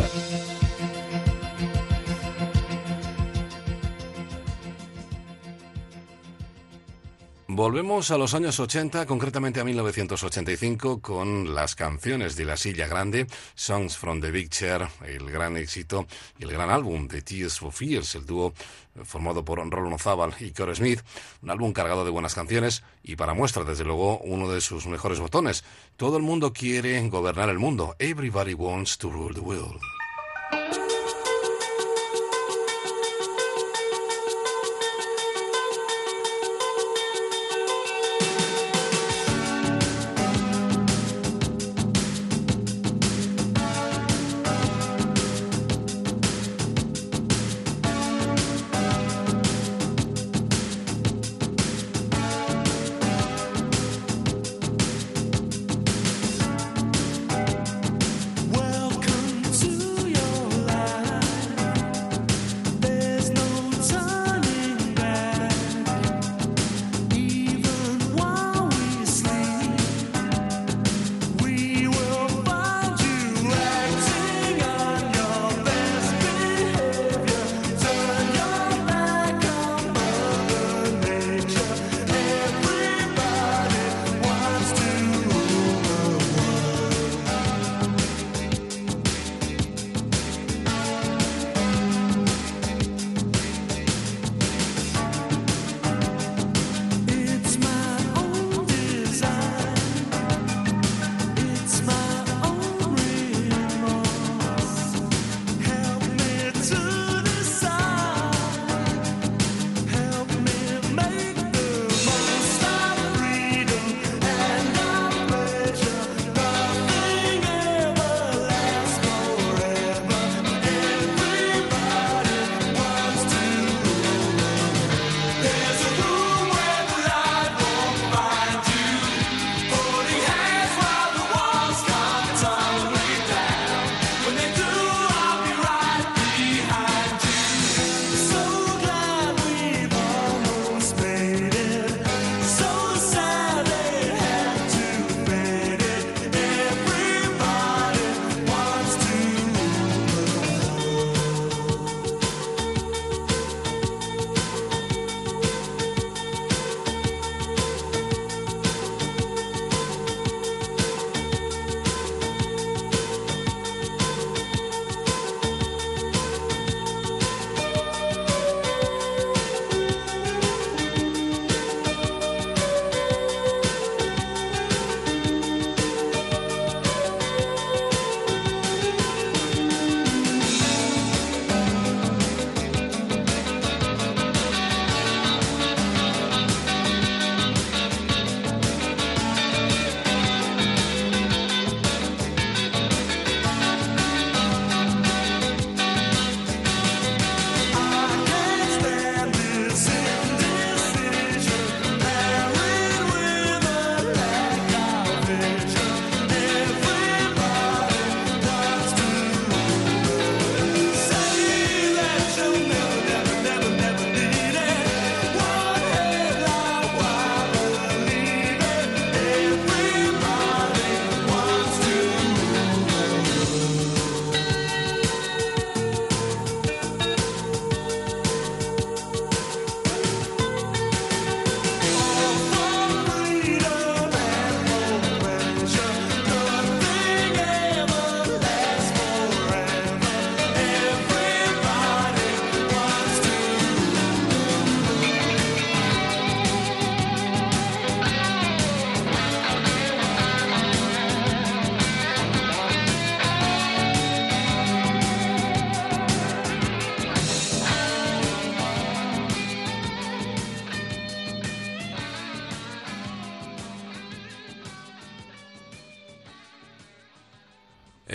[7.56, 13.28] Volvemos a los años 80, concretamente a 1985, con las canciones de La Silla Grande,
[13.54, 16.08] Songs from the Big Chair, el gran éxito
[16.40, 18.56] y el gran álbum de Tears for Fears, el dúo
[18.96, 21.02] eh, formado por Rolón Ozábal y Corey Smith,
[21.44, 25.20] un álbum cargado de buenas canciones y para muestra, desde luego, uno de sus mejores
[25.20, 25.64] botones.
[25.96, 27.96] Todo el mundo quiere gobernar el mundo.
[28.00, 29.80] Everybody wants to rule the world.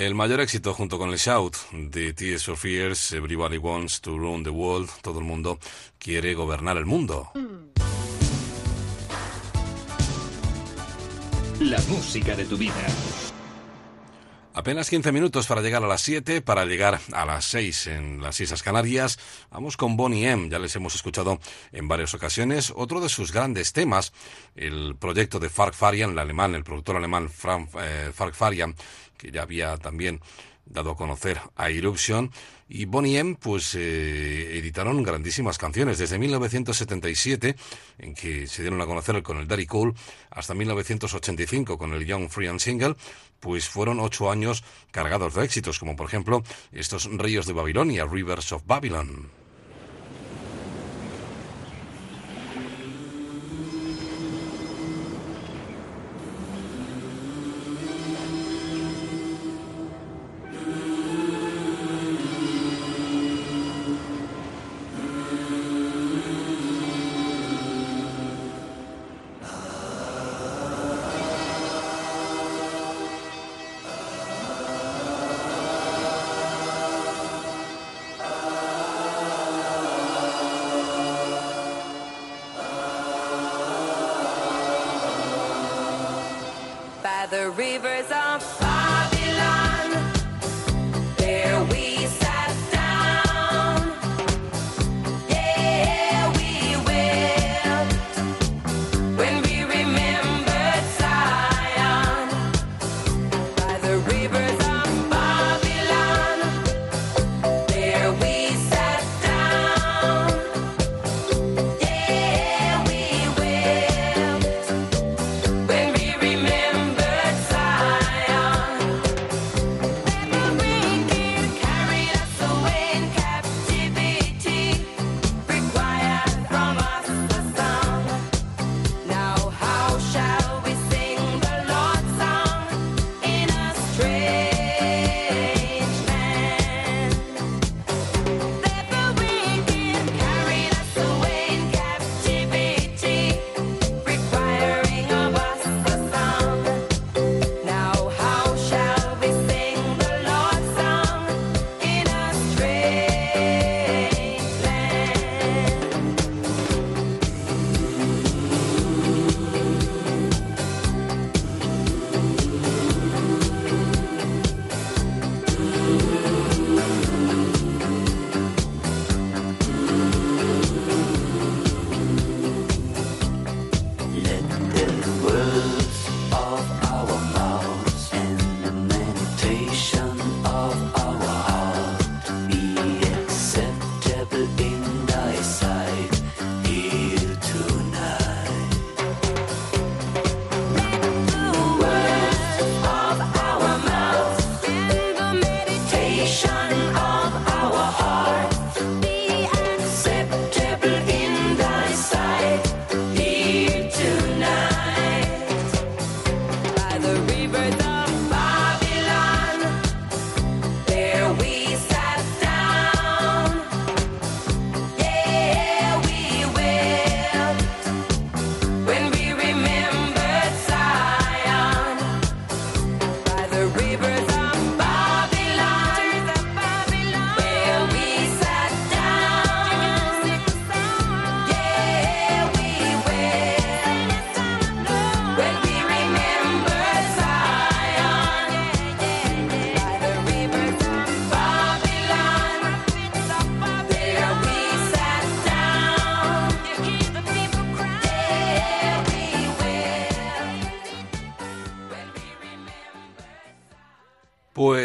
[0.09, 4.43] El mayor éxito junto con el Shout de Tears for Fears, Everybody Wants to Run
[4.43, 5.59] the World, todo el mundo
[5.99, 7.31] quiere gobernar el mundo.
[11.61, 12.73] La música de tu vida.
[14.69, 18.39] Apenas 15 minutos para llegar a las 7, para llegar a las 6 en las
[18.39, 19.19] Islas Canarias.
[19.51, 20.51] Vamos con Bonnie M.
[20.51, 21.41] Ya les hemos escuchado
[21.73, 22.71] en varias ocasiones.
[22.77, 24.13] Otro de sus grandes temas,
[24.57, 28.75] el proyecto de Fark Farian, el alemán, el productor alemán Frank, eh, Fark Farian,
[29.17, 30.21] que ya había también
[30.69, 32.31] dado a conocer a Eruption.
[32.69, 37.57] Y Bonnie M, pues eh, editaron grandísimas canciones desde 1977,
[37.99, 39.95] en que se dieron a conocer con el Daddy Cool,
[40.31, 42.97] hasta 1985 con el Young Free and Single,
[43.41, 48.53] pues fueron ocho años cargados de éxitos, como por ejemplo estos Ríos de Babilonia, Rivers
[48.53, 49.38] of Babylon.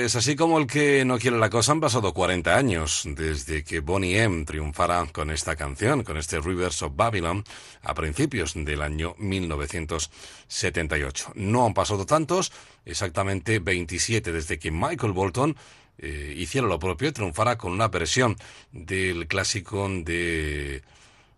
[0.03, 3.80] Pues así como el que no quiere la cosa han pasado 40 años desde que
[3.80, 7.45] Bonnie M triunfara con esta canción, con este Rivers of Babylon,
[7.83, 11.32] a principios del año 1978.
[11.35, 12.51] No han pasado tantos,
[12.83, 15.56] exactamente 27 desde que Michael Bolton
[15.98, 18.35] eh, hiciera lo propio y triunfara con una versión
[18.73, 20.83] del clásico de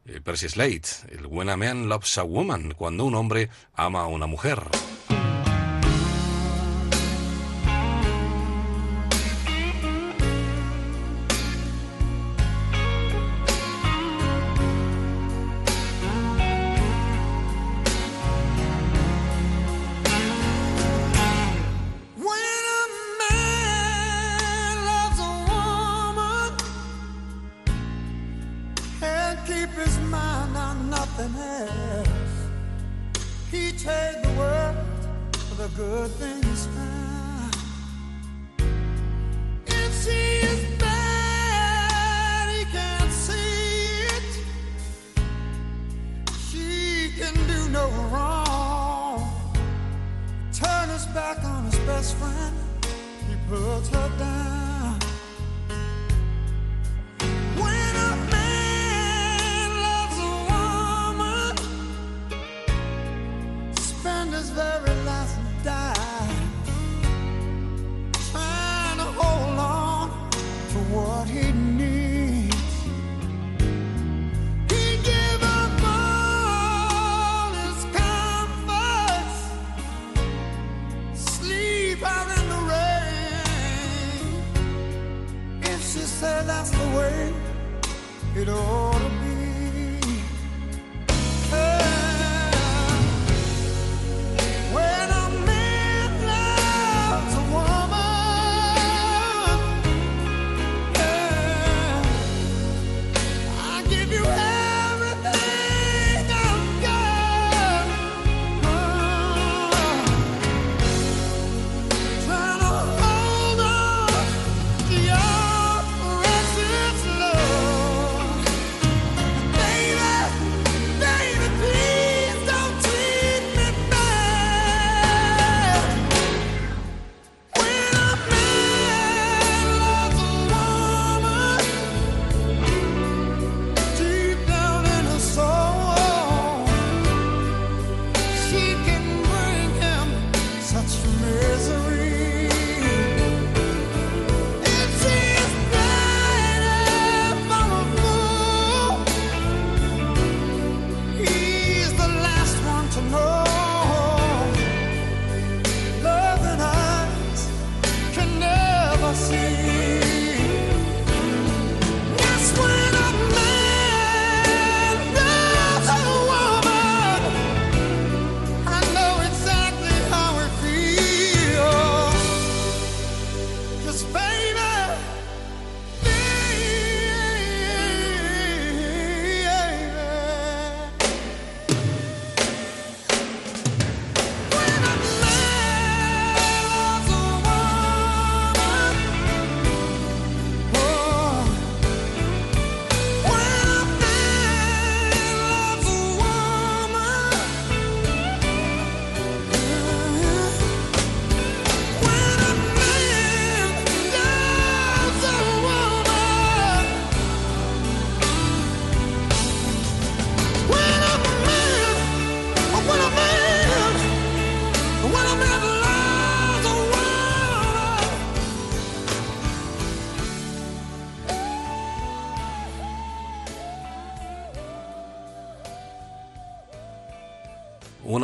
[0.07, 4.07] eh, Percy Slade, el When a Man Loves a Woman, cuando un hombre ama a
[4.07, 4.63] una mujer.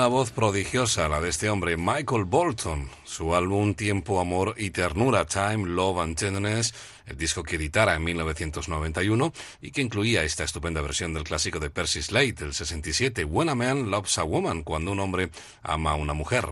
[0.01, 2.89] Una voz prodigiosa, la de este hombre, Michael Bolton.
[3.03, 6.73] Su álbum Tiempo, Amor y Ternura, Time, Love and Tenderness,
[7.05, 9.31] el disco que editara en 1991
[9.61, 13.53] y que incluía esta estupenda versión del clásico de Percy Slade, del 67, When a
[13.53, 15.29] Man Loves a Woman, cuando un hombre
[15.61, 16.45] ama a una mujer.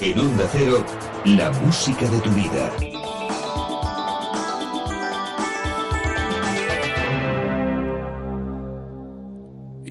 [0.00, 0.86] En Onda Cero,
[1.26, 2.89] la música de tu vida.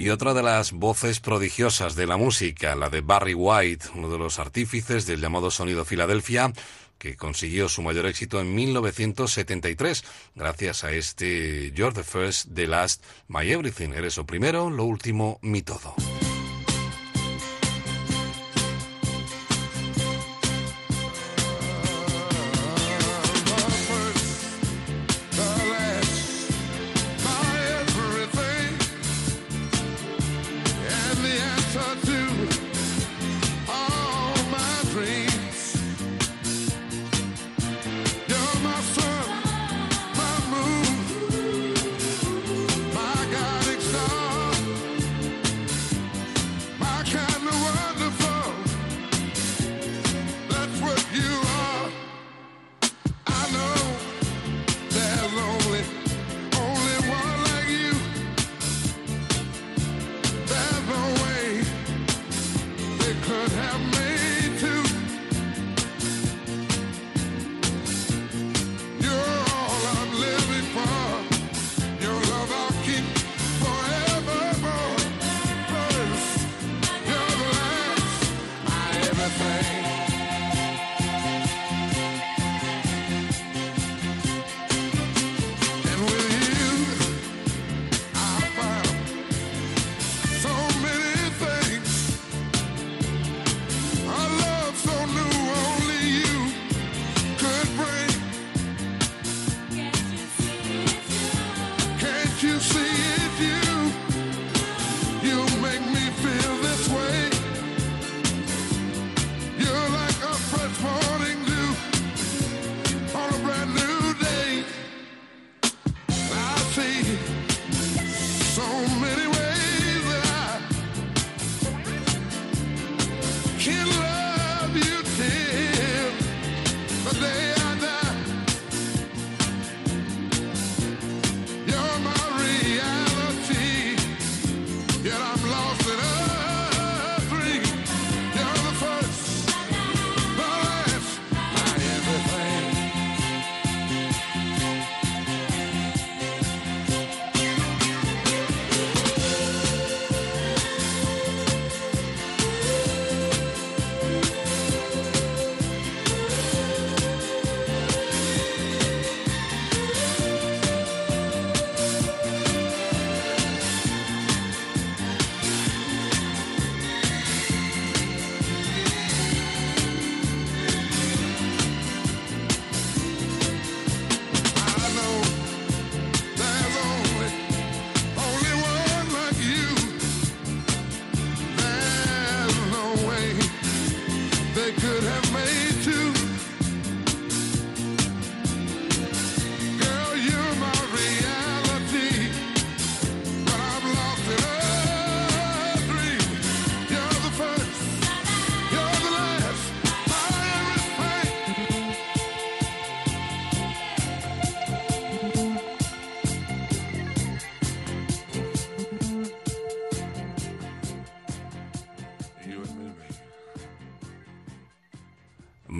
[0.10, 4.18] Y otra de las voces prodigiosas de la música, la de Barry White, uno de
[4.18, 6.52] los artífices del llamado sonido Filadelfia,
[6.98, 13.04] que consiguió su mayor éxito en 1973, gracias a este You're the First, The Last,
[13.28, 13.90] My Everything.
[13.90, 15.94] Eres lo primero, lo último, mi todo.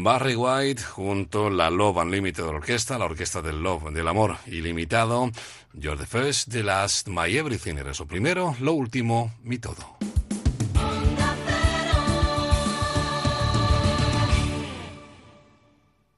[0.10, 5.30] Barry White junto a la Love Unlimited Orquesta, la orquesta del Love, del amor ilimitado.
[5.74, 7.78] You're the first, the last, my everything.
[7.78, 10.00] Eres lo primero, lo último, mi todo.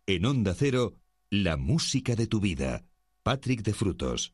[0.06, 0.94] En Onda Cero,
[1.30, 2.86] la música de tu vida.
[3.24, 4.32] Patrick de Frutos.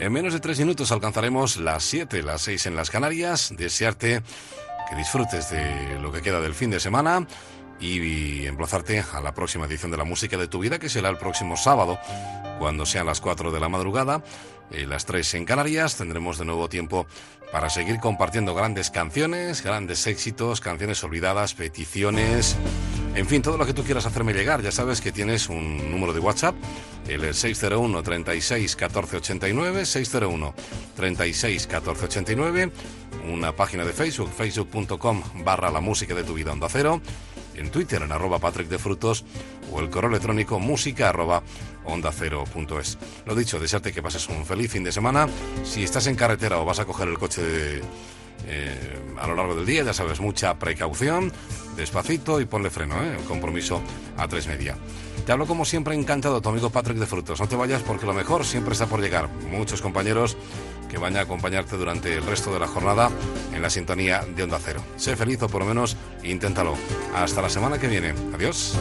[0.00, 3.52] En menos de tres minutos alcanzaremos las 7, las 6 en las Canarias.
[3.54, 4.22] Desearte
[4.88, 7.26] que disfrutes de lo que queda del fin de semana
[7.80, 11.16] y emplazarte a la próxima edición de la música de tu vida, que será el
[11.16, 11.98] próximo sábado,
[12.58, 14.22] cuando sean las 4 de la madrugada,
[14.70, 15.96] eh, las 3 en Canarias.
[15.96, 17.06] Tendremos de nuevo tiempo
[17.52, 22.56] para seguir compartiendo grandes canciones, grandes éxitos, canciones olvidadas, peticiones,
[23.14, 24.62] en fin, todo lo que tú quieras hacerme llegar.
[24.62, 26.54] Ya sabes que tienes un número de WhatsApp,
[27.08, 30.54] el 601 36 14 89, 601
[30.96, 32.72] 36 14 89,
[33.32, 37.00] una página de Facebook, facebook.com barra la música de tu vida onda cero,
[37.54, 39.24] en Twitter en arroba Patrick de Frutos
[39.72, 41.42] o el correo electrónico música arroba
[41.84, 42.98] onda cero punto es.
[43.26, 45.28] Lo dicho, desearte que pases un feliz fin de semana.
[45.64, 47.82] Si estás en carretera o vas a coger el coche de,
[48.46, 51.32] eh, a lo largo del día, ya sabes, mucha precaución,
[51.78, 53.16] despacito y ponle freno, ¿eh?
[53.18, 53.80] el compromiso
[54.16, 54.76] a tres media.
[55.24, 57.40] Te hablo como siempre encantado, tu amigo Patrick de Frutos.
[57.40, 59.28] No te vayas porque lo mejor siempre está por llegar.
[59.50, 60.36] Muchos compañeros
[60.88, 63.10] que van a acompañarte durante el resto de la jornada
[63.54, 64.82] en la sintonía de Onda Cero.
[64.96, 66.74] Sé feliz o por lo menos inténtalo.
[67.14, 68.14] Hasta la semana que viene.
[68.34, 68.78] Adiós.